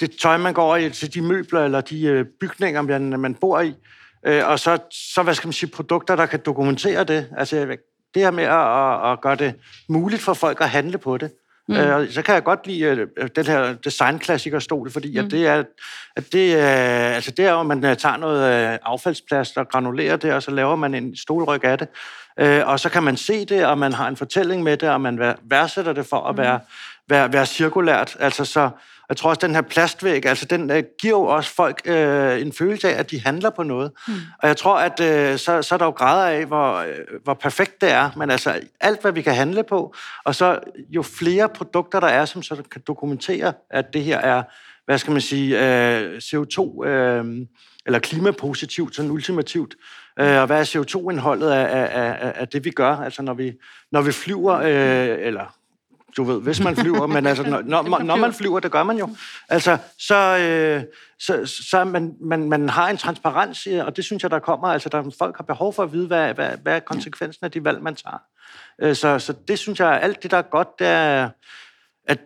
det 0.00 0.10
tøj, 0.22 0.36
man 0.36 0.54
går 0.54 0.76
i, 0.76 0.90
til 0.90 1.14
de 1.14 1.22
møbler 1.22 1.64
eller 1.64 1.80
de 1.80 2.02
øh, 2.02 2.24
bygninger, 2.40 2.82
man, 2.82 3.20
man 3.20 3.34
bor 3.34 3.60
i. 3.60 3.74
Øh, 4.26 4.48
og 4.48 4.58
så, 4.58 4.78
så, 4.90 5.22
hvad 5.22 5.34
skal 5.34 5.48
man 5.48 5.52
sige, 5.52 5.70
produkter, 5.70 6.16
der 6.16 6.26
kan 6.26 6.40
dokumentere 6.46 7.04
det. 7.04 7.28
Altså 7.36 7.76
det 8.14 8.22
her 8.22 8.30
med 8.30 8.44
at, 8.44 9.06
at, 9.06 9.12
at 9.12 9.20
gøre 9.20 9.36
det 9.36 9.54
muligt 9.88 10.22
for 10.22 10.34
folk 10.34 10.60
at 10.60 10.70
handle 10.70 10.98
på 10.98 11.16
det. 11.18 11.30
Mm. 11.68 11.76
Øh, 11.76 12.10
så 12.10 12.22
kan 12.22 12.34
jeg 12.34 12.44
godt 12.44 12.66
lide 12.66 12.84
øh, 12.84 13.28
den 13.36 13.46
her 13.46 13.74
designklassikerstol, 13.74 14.90
fordi 14.90 15.18
mm. 15.18 15.24
at 15.24 15.30
det 15.30 15.46
er, 15.46 15.64
at 16.16 16.32
det, 16.32 16.60
er, 16.60 16.66
altså 17.14 17.30
det 17.30 17.46
er 17.46 17.54
at 17.56 17.66
man 17.66 17.84
øh, 17.84 17.96
tager 17.96 18.16
noget 18.16 18.72
øh, 18.72 18.78
affaldsplast 18.82 19.58
og 19.58 19.68
granulerer 19.68 20.16
det, 20.16 20.32
og 20.32 20.42
så 20.42 20.50
laver 20.50 20.76
man 20.76 20.94
en 20.94 21.16
stolryg 21.16 21.64
af 21.64 21.78
det. 21.78 21.88
Øh, 22.38 22.68
og 22.68 22.80
så 22.80 22.88
kan 22.88 23.02
man 23.02 23.16
se 23.16 23.44
det, 23.44 23.66
og 23.66 23.78
man 23.78 23.92
har 23.92 24.08
en 24.08 24.16
fortælling 24.16 24.62
med 24.62 24.76
det, 24.76 24.88
og 24.88 25.00
man 25.00 25.18
vær- 25.18 25.36
værdsætter 25.42 25.92
det 25.92 26.06
for 26.06 26.28
at 26.28 26.36
være, 26.36 26.60
være, 27.08 27.32
være 27.32 27.46
cirkulært. 27.46 28.16
Altså 28.20 28.44
så, 28.44 28.70
jeg 29.08 29.16
tror 29.16 29.30
også, 29.30 29.46
den 29.46 29.54
her 29.54 29.62
plastvæg, 29.62 30.26
altså 30.26 30.44
den 30.44 30.70
øh, 30.70 30.82
giver 31.00 31.18
jo 31.18 31.22
også 31.22 31.54
folk 31.54 31.82
øh, 31.84 32.40
en 32.40 32.52
følelse 32.52 32.88
af, 32.88 32.98
at 32.98 33.10
de 33.10 33.20
handler 33.20 33.50
på 33.50 33.62
noget. 33.62 33.92
Mm. 34.08 34.14
Og 34.42 34.48
jeg 34.48 34.56
tror, 34.56 34.78
at 34.78 35.00
øh, 35.00 35.38
så, 35.38 35.62
så 35.62 35.74
er 35.74 35.78
der 35.78 35.84
jo 35.84 35.90
grader 35.90 36.38
af, 36.38 36.46
hvor, 36.46 36.74
øh, 36.74 36.94
hvor 37.24 37.34
perfekt 37.34 37.80
det 37.80 37.90
er. 37.90 38.10
Men 38.16 38.30
altså 38.30 38.60
alt, 38.80 39.02
hvad 39.02 39.12
vi 39.12 39.22
kan 39.22 39.34
handle 39.34 39.62
på, 39.62 39.94
og 40.24 40.34
så 40.34 40.58
jo 40.88 41.02
flere 41.02 41.48
produkter, 41.48 42.00
der 42.00 42.06
er, 42.06 42.24
som 42.24 42.42
så 42.42 42.62
kan 42.70 42.82
dokumentere, 42.86 43.52
at 43.70 43.92
det 43.92 44.02
her 44.02 44.18
er, 44.18 44.42
hvad 44.86 44.98
skal 44.98 45.12
man 45.12 45.20
sige, 45.20 45.58
øh, 45.58 46.16
CO2, 46.16 46.86
øh, 46.86 47.46
eller 47.86 47.98
klimapositivt, 47.98 48.96
sådan 48.96 49.10
ultimativt. 49.10 49.74
Øh, 50.20 50.40
og 50.40 50.46
hvad 50.46 50.60
er 50.60 50.64
CO2-indholdet 50.64 51.50
af, 51.50 51.64
af, 51.64 52.16
af, 52.20 52.32
af 52.36 52.48
det, 52.48 52.64
vi 52.64 52.70
gør? 52.70 52.96
Altså 52.96 53.22
når 53.22 53.34
vi, 53.34 53.52
når 53.92 54.02
vi 54.02 54.12
flyver, 54.12 54.54
øh, 54.54 55.26
eller 55.26 55.54
du 56.16 56.24
ved, 56.24 56.40
hvis 56.40 56.60
man 56.60 56.76
flyver, 56.76 57.06
men 57.16 57.26
altså, 57.26 57.42
når, 57.42 57.62
når, 57.62 57.98
når 57.98 58.16
man 58.16 58.32
flyver, 58.32 58.60
det 58.60 58.72
gør 58.72 58.82
man 58.82 58.98
jo, 58.98 59.08
altså, 59.48 59.78
så, 59.98 60.38
øh, 60.38 60.82
så, 61.18 61.46
så 61.70 61.84
man, 61.84 62.14
man, 62.20 62.48
man 62.48 62.68
har 62.68 62.88
en 62.88 62.96
transparens, 62.96 63.66
og 63.66 63.96
det 63.96 64.04
synes 64.04 64.22
jeg, 64.22 64.30
der 64.30 64.38
kommer, 64.38 64.68
altså, 64.68 64.88
der, 64.88 65.10
folk 65.18 65.36
har 65.36 65.44
behov 65.44 65.72
for 65.72 65.82
at 65.82 65.92
vide, 65.92 66.06
hvad, 66.06 66.34
hvad, 66.34 66.50
hvad 66.62 66.76
er 66.76 66.80
konsekvensen 66.80 67.44
af 67.44 67.50
de 67.50 67.64
valg, 67.64 67.82
man 67.82 67.94
tager. 67.94 68.22
Øh, 68.82 68.96
så, 68.96 69.18
så 69.18 69.34
det 69.48 69.58
synes 69.58 69.80
jeg, 69.80 70.00
alt 70.02 70.22
det, 70.22 70.30
der 70.30 70.36
er 70.36 70.42
godt, 70.42 70.68
det 70.78 70.86
er, 70.86 71.30
at, 72.08 72.20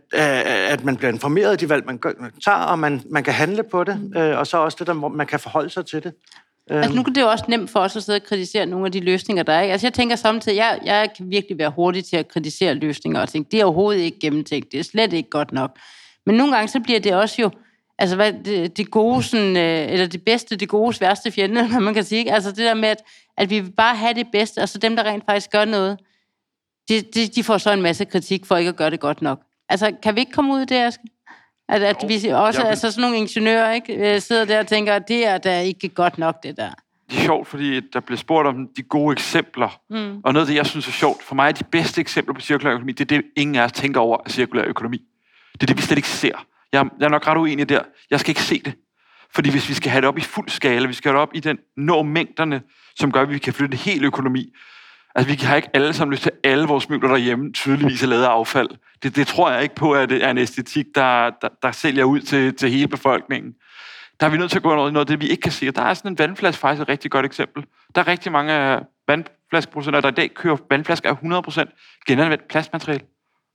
at 0.72 0.84
man 0.84 0.96
bliver 0.96 1.12
informeret 1.12 1.50
af 1.50 1.58
de 1.58 1.68
valg, 1.68 1.86
man 1.86 2.00
tager, 2.44 2.58
og 2.58 2.78
man, 2.78 3.02
man 3.10 3.24
kan 3.24 3.34
handle 3.34 3.62
på 3.62 3.84
det, 3.84 4.12
øh, 4.16 4.38
og 4.38 4.46
så 4.46 4.58
også 4.58 4.76
det, 4.78 4.86
der 4.86 4.92
man 4.92 5.26
kan 5.26 5.40
forholde 5.40 5.70
sig 5.70 5.86
til 5.86 6.02
det. 6.04 6.14
Altså 6.70 6.94
nu 6.94 7.00
er 7.00 7.04
det 7.04 7.20
jo 7.20 7.28
også 7.28 7.44
nemt 7.48 7.70
for 7.70 7.80
os 7.80 7.96
at 7.96 8.02
sidde 8.02 8.16
og 8.16 8.22
kritisere 8.22 8.66
nogle 8.66 8.86
af 8.86 8.92
de 8.92 9.00
løsninger, 9.00 9.42
der 9.42 9.52
er. 9.52 9.60
Altså 9.60 9.86
jeg 9.86 9.94
tænker 9.94 10.16
samtidig, 10.16 10.56
jeg, 10.56 10.78
jeg 10.84 11.10
kan 11.16 11.30
virkelig 11.30 11.58
være 11.58 11.70
hurtig 11.70 12.04
til 12.04 12.16
at 12.16 12.28
kritisere 12.28 12.74
løsninger 12.74 13.20
og 13.20 13.28
tænke, 13.28 13.50
det 13.50 13.60
er 13.60 13.64
overhovedet 13.64 14.00
ikke 14.00 14.18
gennemtænkt, 14.18 14.72
det 14.72 14.80
er 14.80 14.84
slet 14.84 15.12
ikke 15.12 15.30
godt 15.30 15.52
nok. 15.52 15.78
Men 16.26 16.36
nogle 16.36 16.54
gange 16.54 16.68
så 16.68 16.80
bliver 16.80 17.00
det 17.00 17.14
også 17.14 17.42
jo, 17.42 17.50
altså 17.98 18.16
hvad, 18.16 18.32
det, 18.44 18.76
det 18.76 18.90
gode, 18.90 19.22
sådan, 19.22 19.56
øh, 19.56 19.92
eller 19.92 20.06
det 20.06 20.22
bedste, 20.24 20.56
det 20.56 20.68
gode 20.68 21.00
værste 21.00 21.30
fjende, 21.30 21.66
hvad 21.68 21.80
man 21.80 21.94
kan 21.94 22.04
sige. 22.04 22.18
Ikke? 22.18 22.32
Altså 22.32 22.50
det 22.50 22.58
der 22.58 22.74
med, 22.74 22.88
at, 22.88 23.02
at 23.36 23.50
vi 23.50 23.60
vil 23.60 23.70
bare 23.70 23.96
have 23.96 24.14
det 24.14 24.26
bedste, 24.32 24.58
og 24.58 24.68
så 24.68 24.78
dem, 24.78 24.96
der 24.96 25.04
rent 25.04 25.24
faktisk 25.24 25.50
gør 25.50 25.64
noget, 25.64 25.98
de, 26.88 27.00
de, 27.00 27.26
de 27.26 27.44
får 27.44 27.58
så 27.58 27.72
en 27.72 27.82
masse 27.82 28.04
kritik 28.04 28.46
for 28.46 28.56
ikke 28.56 28.68
at 28.68 28.76
gøre 28.76 28.90
det 28.90 29.00
godt 29.00 29.22
nok. 29.22 29.40
Altså 29.68 29.92
kan 30.02 30.14
vi 30.14 30.20
ikke 30.20 30.32
komme 30.32 30.54
ud 30.54 30.60
af 30.60 30.66
det, 30.66 30.76
Aske? 30.76 31.02
At, 31.68 31.82
at 31.82 31.96
vi 32.08 32.14
også, 32.28 32.60
vil... 32.60 32.68
altså 32.68 32.90
sådan 32.90 33.02
nogle 33.02 33.16
ingeniører, 33.16 33.72
ikke, 33.72 34.14
øh, 34.14 34.20
sidder 34.20 34.44
der 34.44 34.58
og 34.58 34.66
tænker, 34.66 34.94
at 34.94 35.08
det 35.08 35.26
er 35.26 35.38
da 35.38 35.60
ikke 35.60 35.88
godt 35.88 36.18
nok, 36.18 36.42
det 36.42 36.56
der. 36.56 36.70
Det 37.10 37.18
er 37.18 37.22
sjovt, 37.22 37.48
fordi 37.48 37.80
der 37.80 38.00
bliver 38.00 38.18
spurgt 38.18 38.48
om 38.48 38.68
de 38.76 38.82
gode 38.82 39.12
eksempler. 39.12 39.80
Mm. 39.90 40.20
Og 40.24 40.32
noget 40.32 40.46
af 40.46 40.46
det, 40.46 40.54
jeg 40.54 40.66
synes 40.66 40.88
er 40.88 40.92
sjovt, 40.92 41.22
for 41.22 41.34
mig 41.34 41.48
er 41.48 41.52
de 41.52 41.64
bedste 41.64 42.00
eksempler 42.00 42.34
på 42.34 42.40
cirkulær 42.40 42.72
økonomi, 42.72 42.92
det 42.92 43.12
er 43.12 43.16
det, 43.16 43.24
ingen 43.36 43.56
af 43.56 43.64
os 43.64 43.72
tænker 43.72 44.00
over 44.00 44.16
af 44.24 44.30
cirkulær 44.30 44.64
økonomi. 44.64 45.02
Det 45.52 45.62
er 45.62 45.66
det, 45.66 45.76
vi 45.76 45.82
slet 45.82 45.98
ikke 45.98 46.08
ser. 46.08 46.46
Jeg, 46.72 46.86
jeg 46.98 47.04
er 47.04 47.10
nok 47.10 47.26
ret 47.26 47.36
uenig 47.36 47.68
der. 47.68 47.82
Jeg 48.10 48.20
skal 48.20 48.30
ikke 48.30 48.42
se 48.42 48.62
det. 48.64 48.72
Fordi 49.34 49.50
hvis 49.50 49.68
vi 49.68 49.74
skal 49.74 49.90
have 49.90 50.00
det 50.00 50.08
op 50.08 50.18
i 50.18 50.20
fuld 50.20 50.48
skala, 50.48 50.86
vi 50.86 50.92
skal 50.92 51.08
have 51.10 51.16
det 51.16 51.22
op 51.22 51.34
i 51.34 51.40
den 51.40 51.58
nå 51.76 52.02
mængderne, 52.02 52.62
som 52.96 53.12
gør, 53.12 53.22
at 53.22 53.30
vi 53.30 53.38
kan 53.38 53.52
flytte 53.52 53.74
en 53.74 53.78
hel 53.78 54.04
økonomi, 54.04 54.52
Altså, 55.18 55.32
vi 55.32 55.46
har 55.46 55.56
ikke 55.56 55.70
alle 55.74 55.94
sammen 55.94 56.12
lyst 56.12 56.22
til 56.22 56.32
alle 56.44 56.66
vores 56.66 56.88
møbler 56.88 57.08
derhjemme 57.08 57.52
tydeligvis 57.52 58.02
er 58.02 58.06
lavet 58.06 58.24
af 58.24 58.28
affald. 58.28 58.68
Det, 59.02 59.16
det 59.16 59.26
tror 59.26 59.50
jeg 59.50 59.62
ikke 59.62 59.74
på, 59.74 59.92
at 59.92 60.08
det 60.08 60.24
er 60.24 60.30
en 60.30 60.38
æstetik, 60.38 60.86
der, 60.94 61.30
der, 61.30 61.48
der 61.62 61.72
sælger 61.72 62.04
ud 62.04 62.20
til, 62.20 62.54
til 62.56 62.70
hele 62.70 62.88
befolkningen. 62.88 63.54
Der 64.20 64.26
er 64.26 64.30
vi 64.30 64.36
nødt 64.36 64.50
til 64.50 64.58
at 64.58 64.62
gå 64.62 64.74
noget, 64.74 64.92
noget 64.92 65.04
af 65.04 65.06
det, 65.06 65.20
vi 65.20 65.28
ikke 65.28 65.40
kan 65.40 65.52
se. 65.52 65.68
Og 65.68 65.76
der 65.76 65.82
er 65.82 65.94
sådan 65.94 66.10
en 66.10 66.18
vandflaske 66.18 66.60
faktisk 66.60 66.82
et 66.82 66.88
rigtig 66.88 67.10
godt 67.10 67.26
eksempel. 67.26 67.64
Der 67.94 68.00
er 68.00 68.08
rigtig 68.08 68.32
mange 68.32 68.80
vandflaskeproducenter, 69.08 70.00
der 70.00 70.08
i 70.08 70.12
dag 70.12 70.34
kører 70.34 70.56
vandflasker 70.70 71.10
af 71.10 71.42
100% 71.68 72.02
genanvendt 72.06 72.48
plastmateriale. 72.48 73.04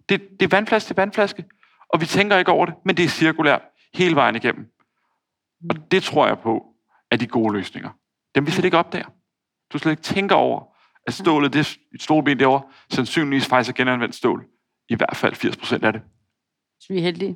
Det, 0.10 0.22
det 0.40 0.46
er 0.46 0.56
vandflaske 0.56 0.88
til 0.88 0.96
vandflaske, 0.96 1.46
og 1.90 2.02
vi 2.02 2.06
tænker 2.06 2.38
ikke 2.38 2.52
over 2.52 2.66
det, 2.66 2.76
men 2.86 2.98
det 2.98 3.06
er 3.06 3.10
cirkulært 3.10 3.62
hele 3.94 4.16
vejen 4.16 4.36
igennem. 4.36 4.66
Og 5.70 5.92
det 5.92 6.04
tror 6.04 6.28
jeg 6.28 6.40
på 6.40 6.66
er 7.12 7.18
de 7.18 7.28
gode 7.28 7.54
løsninger. 7.54 7.90
Dem 8.36 8.46
vi 8.46 8.52
slet 8.52 8.66
ikke 8.66 8.78
opdager. 8.78 9.08
Du 9.74 9.78
slet 9.78 9.92
ikke 9.92 10.04
tænker 10.04 10.36
over, 10.36 10.73
at 11.08 11.14
stålet, 11.14 11.54
det 11.54 11.78
stålben 12.00 12.40
derovre, 12.40 12.62
sandsynligvis 12.92 13.46
faktisk 13.46 13.70
er 13.70 13.74
genanvendt 13.84 14.16
stål. 14.16 14.46
I 14.90 14.96
hvert 14.96 15.18
fald 15.18 15.36
80 15.36 15.58
procent 15.58 15.86
af 15.86 15.94
det. 15.94 16.02
Så 16.80 16.88
vi 16.90 16.98
er 16.98 17.02
heldige. 17.02 17.36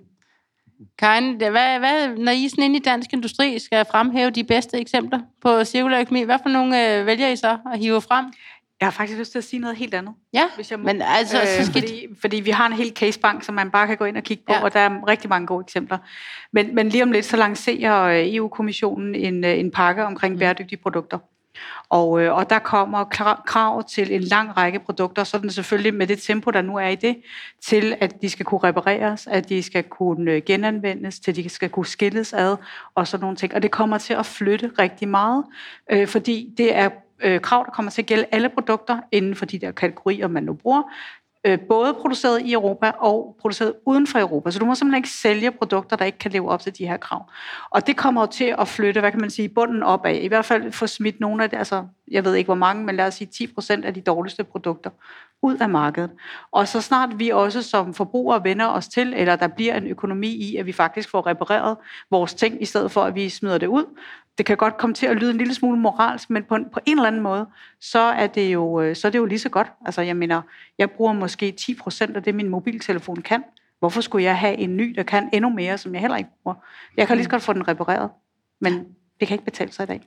Karin, 0.98 1.36
hvad, 1.38 1.80
hvad, 1.80 2.18
når 2.18 2.32
I 2.32 2.50
sådan 2.50 2.64
inde 2.64 2.76
i 2.76 2.80
dansk 2.80 3.14
industri 3.14 3.60
skal 3.60 3.86
fremhæve 3.92 4.30
de 4.30 4.44
bedste 4.44 4.80
eksempler 4.80 5.20
på 5.42 5.64
cirkulær 5.64 6.02
økonomi, 6.02 6.24
hvad 6.24 6.40
for 6.44 6.50
nogle 6.50 7.00
øh, 7.00 7.06
vælger 7.06 7.28
I 7.28 7.36
så 7.36 7.58
at 7.74 7.80
hive 7.80 8.02
frem? 8.02 8.26
Jeg 8.80 8.86
har 8.86 8.92
faktisk 8.92 9.20
lyst 9.20 9.32
til 9.32 9.38
at 9.38 9.44
sige 9.44 9.60
noget 9.60 9.78
helt 9.78 9.94
andet. 9.94 10.14
Ja, 10.34 10.44
hvis 10.56 10.72
jeg 10.72 10.80
må. 10.80 10.86
men 10.86 11.02
altså... 11.02 11.42
Øh, 11.42 11.48
så 11.48 11.72
fordi, 11.72 12.08
fordi 12.22 12.40
vi 12.40 12.50
har 12.50 12.68
en 12.68 12.74
hel 12.74 12.92
casebank, 12.96 13.44
som 13.44 13.56
man 13.56 13.72
bare 13.72 13.88
kan 13.88 13.98
gå 13.98 14.06
ind 14.06 14.18
og 14.18 14.24
kigge 14.24 14.44
på, 14.48 14.54
ja. 14.54 14.64
og 14.64 14.74
der 14.74 14.80
er 14.80 15.08
rigtig 15.08 15.30
mange 15.30 15.48
gode 15.48 15.62
eksempler. 15.62 15.98
Men, 16.54 16.76
men 16.76 16.90
lige 16.90 17.04
om 17.04 17.12
lidt, 17.12 17.26
så 17.26 17.38
lancerer 17.38 18.04
øh, 18.04 18.36
EU-kommissionen 18.36 19.16
en, 19.16 19.44
øh, 19.44 19.60
en 19.60 19.72
pakke 19.72 20.06
omkring 20.06 20.34
mm. 20.34 20.40
bæredygtige 20.40 20.80
produkter. 20.80 21.20
Og, 21.90 22.22
øh, 22.22 22.34
og 22.34 22.50
der 22.50 22.60
kommer 22.60 23.04
krav 23.46 23.84
til 23.84 24.16
en 24.16 24.22
lang 24.22 24.58
række 24.58 24.80
produkter, 24.80 25.24
sådan 25.24 25.50
selvfølgelig 25.50 25.94
med 25.94 26.08
det 26.08 26.22
tempo, 26.22 26.52
der 26.52 26.62
nu 26.62 26.76
er 26.76 26.88
i 26.88 26.96
det, 26.96 27.18
til 27.62 27.96
at 28.02 28.22
de 28.22 28.30
skal 28.30 28.46
kunne 28.46 28.64
repareres, 28.64 29.28
at 29.28 29.50
de 29.50 29.64
skal 29.64 29.84
kunne 29.84 30.32
øh, 30.32 30.42
genanvendes, 30.46 31.20
til 31.20 31.36
de 31.36 31.50
skal 31.50 31.70
kunne 31.70 31.86
skilles 31.86 32.34
ad, 32.34 32.56
og 32.96 33.08
sådan 33.08 33.22
nogle 33.22 33.38
ting. 33.38 33.54
Og 33.54 33.62
det 33.62 33.72
kommer 33.72 33.98
til 33.98 34.14
at 34.14 34.26
flytte 34.26 34.72
rigtig 34.80 35.08
meget, 35.08 35.44
øh, 35.92 36.08
fordi 36.08 36.54
det 36.58 36.76
er 36.76 36.90
øh, 37.20 37.42
krav, 37.42 37.64
der 37.66 37.72
kommer 37.72 37.92
til 37.92 38.02
at 38.02 38.06
gælde 38.06 38.26
alle 38.32 38.50
produkter 38.50 39.00
inden 39.12 39.36
for 39.36 39.46
de 39.46 39.60
der 39.60 39.72
kategorier, 39.72 40.28
man 40.28 40.44
nu 40.44 40.54
bruger, 40.54 40.84
øh, 41.46 41.60
både 41.60 41.94
produceret 41.94 42.42
i 42.42 42.54
Europa 42.54 42.92
og 43.00 43.36
produceret 43.42 43.74
uden 43.86 44.08
for 44.08 44.20
Europa. 44.20 44.52
Så 44.52 44.60
du 44.60 44.66
må 44.66 44.76
simpelthen 44.76 45.00
ikke 45.00 45.10
sælge 45.10 45.52
produkter, 45.52 45.96
der 45.96 46.06
ikke 46.06 46.18
kan 46.18 46.32
leve 46.32 46.50
op 46.50 46.62
til 46.62 46.78
de 46.78 46.88
her 46.88 46.98
krav. 46.98 47.32
Og 47.70 47.88
det 47.88 47.98
kommer 47.98 48.22
jo 48.22 48.28
til 48.28 48.56
at 48.60 48.68
flytte, 48.68 49.00
hvad 49.00 49.12
kan 49.12 49.22
man 49.22 49.30
sige, 49.30 49.50
bunden 49.50 49.84
op 49.84 50.06
af. 50.06 50.20
I 50.24 50.28
hvert 50.28 50.46
fald 50.46 50.72
få 50.72 50.88
smidt 50.88 51.20
nogle 51.20 51.44
af 51.44 51.50
det, 51.50 51.58
altså 51.58 51.86
jeg 52.12 52.26
ved 52.26 52.36
ikke 52.36 52.48
hvor 52.48 52.56
mange, 52.56 52.86
men 52.86 52.96
lad 52.96 53.08
os 53.08 53.14
sige 53.14 53.28
10 53.28 53.48
procent 53.54 53.86
af 53.86 53.94
de 53.94 54.02
dårligste 54.02 54.44
produkter 54.44 54.90
ud 55.42 55.58
af 55.58 55.70
markedet. 55.70 56.12
Og 56.52 56.68
så 56.68 56.82
snart 56.82 57.20
vi 57.20 57.30
også 57.30 57.62
som 57.62 57.94
forbrugere 57.94 58.44
vender 58.44 58.68
os 58.68 58.88
til, 58.88 59.14
eller 59.14 59.36
der 59.36 59.48
bliver 59.48 59.76
en 59.76 59.88
økonomi 59.88 60.28
i, 60.28 60.56
at 60.56 60.66
vi 60.66 60.72
faktisk 60.72 61.10
får 61.10 61.28
repareret 61.28 61.78
vores 62.12 62.34
ting, 62.34 62.62
i 62.62 62.66
stedet 62.66 62.92
for 62.92 63.02
at 63.02 63.16
vi 63.16 63.30
smider 63.30 63.58
det 63.58 63.68
ud, 63.68 63.86
det 64.38 64.46
kan 64.46 64.58
godt 64.58 64.78
komme 64.78 64.94
til 64.94 65.06
at 65.06 65.18
lyde 65.18 65.32
en 65.32 65.38
lille 65.38 65.54
smule 65.54 65.80
moralsk, 65.80 66.30
men 66.30 66.44
på 66.44 66.56
en, 66.56 66.66
på 66.74 66.80
en 66.86 66.98
eller 66.98 67.08
anden 67.08 67.22
måde, 67.22 67.46
så 67.80 68.00
er, 68.00 68.28
det 68.28 68.54
jo, 68.54 68.82
øh, 68.82 68.96
så 68.96 69.08
er 69.08 69.12
det 69.12 69.20
jo 69.20 69.26
lige 69.26 69.40
så 69.40 69.50
godt. 69.50 69.72
Altså, 69.86 70.02
jeg 70.02 70.18
mener, 70.18 70.42
jeg 70.78 70.92
bruger 70.92 71.14
måske 71.14 71.52
10 71.52 71.74
procent 71.76 72.18
af 72.18 72.24
det, 72.24 72.36
min 72.36 72.50
mobiltelefon 72.50 73.22
kan. 73.22 73.44
Hvorfor 73.80 74.02
skulle 74.02 74.24
jeg 74.24 74.38
have 74.38 74.58
en 74.58 74.78
ny, 74.78 74.94
der 74.96 75.04
kan 75.04 75.30
endnu 75.34 75.50
mere, 75.50 75.78
som 75.78 75.94
jeg 75.94 76.02
heller 76.02 76.18
ikke 76.18 76.30
bruger? 76.44 76.56
Jeg 76.98 77.08
kan 77.08 77.18
lige 77.18 77.24
så 77.24 77.30
godt 77.30 77.42
få 77.42 77.54
den 77.54 77.68
repareret, 77.68 78.10
men 78.62 78.74
det 79.20 79.28
kan 79.28 79.36
ikke 79.36 79.46
betale 79.46 79.72
sig 79.72 79.84
i 79.84 79.88
dag. 79.88 80.02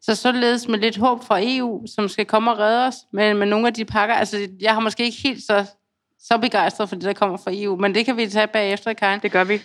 Så 0.00 0.14
således 0.14 0.68
med 0.68 0.78
lidt 0.78 0.96
håb 0.96 1.24
fra 1.24 1.38
EU, 1.42 1.86
som 1.86 2.08
skal 2.08 2.26
komme 2.26 2.50
og 2.50 2.58
redde 2.58 2.86
os 2.86 2.96
med, 3.12 3.34
med 3.34 3.46
nogle 3.46 3.66
af 3.66 3.74
de 3.74 3.84
pakker. 3.84 4.14
Altså, 4.14 4.48
jeg 4.60 4.74
har 4.74 4.80
måske 4.80 5.04
ikke 5.04 5.18
helt 5.22 5.42
så, 5.42 5.70
så 6.18 6.38
begejstret 6.38 6.88
for 6.88 6.96
det, 6.96 7.04
der 7.04 7.12
kommer 7.12 7.36
fra 7.36 7.50
EU, 7.54 7.76
men 7.76 7.94
det 7.94 8.04
kan 8.04 8.16
vi 8.16 8.26
tage 8.26 8.46
bagefter, 8.46 8.92
Karin. 8.92 9.20
Det 9.20 9.32
gør 9.32 9.44
vi. 9.44 9.62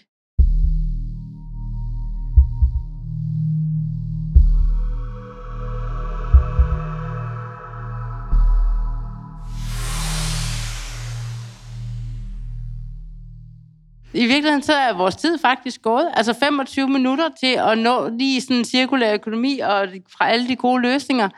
I 14.18 14.26
virkeligheden 14.26 14.62
så 14.62 14.74
er 14.74 14.94
vores 14.94 15.16
tid 15.16 15.38
faktisk 15.38 15.82
gået. 15.82 16.10
Altså 16.14 16.34
25 16.34 16.88
minutter 16.88 17.30
til 17.40 17.56
at 17.58 17.78
nå 17.78 18.10
lige 18.10 18.42
sådan 18.42 18.58
en 18.58 18.66
cirkulær 18.66 19.14
økonomi 19.14 19.60
og 19.60 19.88
fra 20.18 20.30
alle 20.30 20.48
de 20.48 20.56
gode 20.56 20.82
løsninger. 20.82 21.30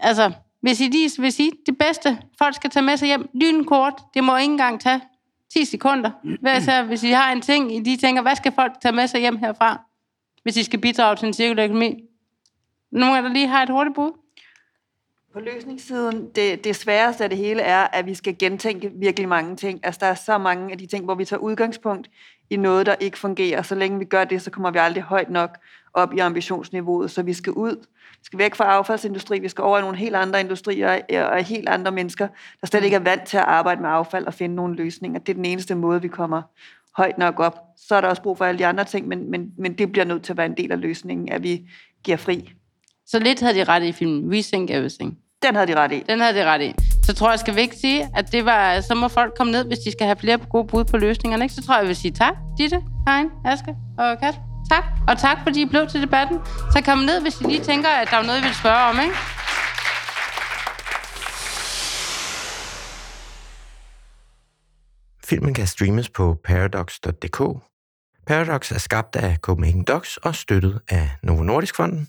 Altså, 0.00 0.32
hvis 0.60 0.80
I 0.80 0.84
lige 0.84 1.10
vil 1.22 1.32
sige, 1.32 1.50
det 1.66 1.78
bedste, 1.78 2.18
folk 2.38 2.54
skal 2.54 2.70
tage 2.70 2.82
med 2.82 2.96
sig 2.96 3.06
hjem, 3.06 3.28
lynkort, 3.34 4.02
det 4.14 4.24
må 4.24 4.36
ikke 4.36 4.52
engang 4.52 4.80
tage 4.80 5.00
10 5.52 5.64
sekunder. 5.64 6.10
Hvad 6.40 6.60
så, 6.60 6.82
hvis 6.82 7.04
I 7.04 7.10
har 7.10 7.32
en 7.32 7.40
ting, 7.40 7.76
I 7.76 7.80
lige 7.80 7.96
tænker, 7.96 8.22
hvad 8.22 8.36
skal 8.36 8.52
folk 8.52 8.72
tage 8.82 8.92
med 8.92 9.06
sig 9.06 9.20
hjem 9.20 9.36
herfra, 9.36 9.80
hvis 10.42 10.56
I 10.56 10.62
skal 10.62 10.80
bidrage 10.80 11.16
til 11.16 11.26
en 11.26 11.34
cirkulær 11.34 11.64
økonomi? 11.64 11.94
Nogle 12.92 13.16
af 13.16 13.22
der 13.22 13.30
lige 13.30 13.48
har 13.48 13.62
et 13.62 13.70
hurtigt 13.70 13.94
bud? 13.94 14.12
På 15.32 15.40
løsningssiden, 15.40 16.30
det, 16.34 16.64
det 16.64 16.76
sværeste 16.76 17.24
af 17.24 17.30
det 17.30 17.38
hele 17.38 17.62
er, 17.62 17.86
at 17.92 18.06
vi 18.06 18.14
skal 18.14 18.38
gentænke 18.38 18.90
virkelig 18.94 19.28
mange 19.28 19.56
ting. 19.56 19.80
Altså, 19.82 19.98
der 19.98 20.06
er 20.06 20.14
så 20.14 20.38
mange 20.38 20.72
af 20.72 20.78
de 20.78 20.86
ting, 20.86 21.04
hvor 21.04 21.14
vi 21.14 21.24
tager 21.24 21.40
udgangspunkt 21.40 22.10
i 22.50 22.56
noget, 22.56 22.86
der 22.86 22.94
ikke 23.00 23.18
fungerer. 23.18 23.62
Så 23.62 23.74
længe 23.74 23.98
vi 23.98 24.04
gør 24.04 24.24
det, 24.24 24.42
så 24.42 24.50
kommer 24.50 24.70
vi 24.70 24.78
aldrig 24.78 25.02
højt 25.02 25.30
nok 25.30 25.58
op 25.94 26.14
i 26.14 26.18
ambitionsniveauet. 26.18 27.10
Så 27.10 27.22
vi 27.22 27.32
skal 27.32 27.52
ud, 27.52 27.76
vi 28.10 28.24
skal 28.24 28.38
væk 28.38 28.54
fra 28.54 28.64
affaldsindustri, 28.64 29.38
vi 29.38 29.48
skal 29.48 29.64
over 29.64 29.78
i 29.78 29.80
nogle 29.80 29.96
helt 29.96 30.16
andre 30.16 30.40
industrier 30.40 31.26
og 31.26 31.44
helt 31.44 31.68
andre 31.68 31.92
mennesker, 31.92 32.28
der 32.60 32.66
slet 32.66 32.84
ikke 32.84 32.96
er 32.96 33.00
vant 33.00 33.26
til 33.26 33.36
at 33.36 33.44
arbejde 33.44 33.80
med 33.80 33.90
affald 33.90 34.26
og 34.26 34.34
finde 34.34 34.54
nogle 34.54 34.76
løsninger. 34.76 35.18
Det 35.18 35.28
er 35.28 35.34
den 35.34 35.44
eneste 35.44 35.74
måde, 35.74 36.02
vi 36.02 36.08
kommer 36.08 36.42
højt 36.96 37.18
nok 37.18 37.40
op. 37.40 37.58
Så 37.76 37.94
er 37.94 38.00
der 38.00 38.08
også 38.08 38.22
brug 38.22 38.38
for 38.38 38.44
alle 38.44 38.58
de 38.58 38.66
andre 38.66 38.84
ting, 38.84 39.08
men, 39.08 39.30
men, 39.30 39.52
men 39.58 39.78
det 39.78 39.92
bliver 39.92 40.04
nødt 40.04 40.24
til 40.24 40.32
at 40.32 40.36
være 40.36 40.46
en 40.46 40.56
del 40.56 40.72
af 40.72 40.80
løsningen, 40.80 41.32
at 41.32 41.42
vi 41.42 41.70
giver 42.04 42.16
fri. 42.16 42.52
Så 43.10 43.18
lidt 43.18 43.40
havde 43.40 43.54
de 43.54 43.64
ret 43.64 43.82
i 43.82 43.92
filmen. 43.92 44.34
Rethink 44.34 44.70
Everything. 44.70 45.18
Den 45.42 45.54
havde 45.54 45.66
de 45.66 45.74
ret 45.74 45.92
i. 45.92 46.02
Den 46.08 46.20
havde 46.20 46.34
de 46.34 46.44
ret 46.44 46.62
i. 46.62 46.74
Så 47.02 47.14
tror 47.14 47.30
jeg, 47.30 47.38
skal 47.38 47.56
vi 47.56 47.60
ikke 47.60 47.76
sige, 47.76 48.10
at 48.16 48.32
det 48.32 48.44
var, 48.44 48.80
så 48.80 48.94
må 48.94 49.08
folk 49.08 49.34
komme 49.36 49.52
ned, 49.52 49.64
hvis 49.64 49.78
de 49.78 49.92
skal 49.92 50.06
have 50.06 50.16
flere 50.16 50.38
gode 50.38 50.66
bud 50.66 50.84
på 50.84 50.96
løsningerne. 50.96 51.44
Ikke? 51.44 51.54
Så 51.54 51.66
tror 51.66 51.74
jeg, 51.74 51.80
jeg 51.80 51.88
vil 51.88 51.96
sige 51.96 52.12
tak, 52.12 52.34
Ditte, 52.58 52.82
Karin, 53.06 53.28
Aske 53.44 53.76
og 53.98 54.18
Kat. 54.20 54.34
Tak. 54.70 54.84
Og 55.08 55.18
tak, 55.18 55.38
fordi 55.42 55.62
I 55.62 55.66
blev 55.66 55.86
til 55.86 56.02
debatten. 56.02 56.38
Så 56.72 56.82
kom 56.84 56.98
ned, 56.98 57.22
hvis 57.22 57.40
I 57.40 57.44
lige 57.44 57.64
tænker, 57.64 57.88
at 57.88 58.08
der 58.10 58.16
er 58.16 58.22
noget, 58.22 58.40
I 58.40 58.42
vil 58.42 58.54
spørge 58.54 58.84
om. 58.90 59.00
Ikke? 59.00 59.14
Filmen 65.24 65.54
kan 65.54 65.66
streames 65.66 66.08
på 66.08 66.36
paradox.dk. 66.44 67.40
Paradox 68.26 68.72
er 68.72 68.78
skabt 68.78 69.16
af 69.16 69.36
Copenhagen 69.36 69.84
Docs 69.84 70.16
og 70.16 70.34
støttet 70.34 70.80
af 70.88 71.10
Novo 71.22 71.42
Nordisk 71.42 71.76
Fonden. 71.76 72.08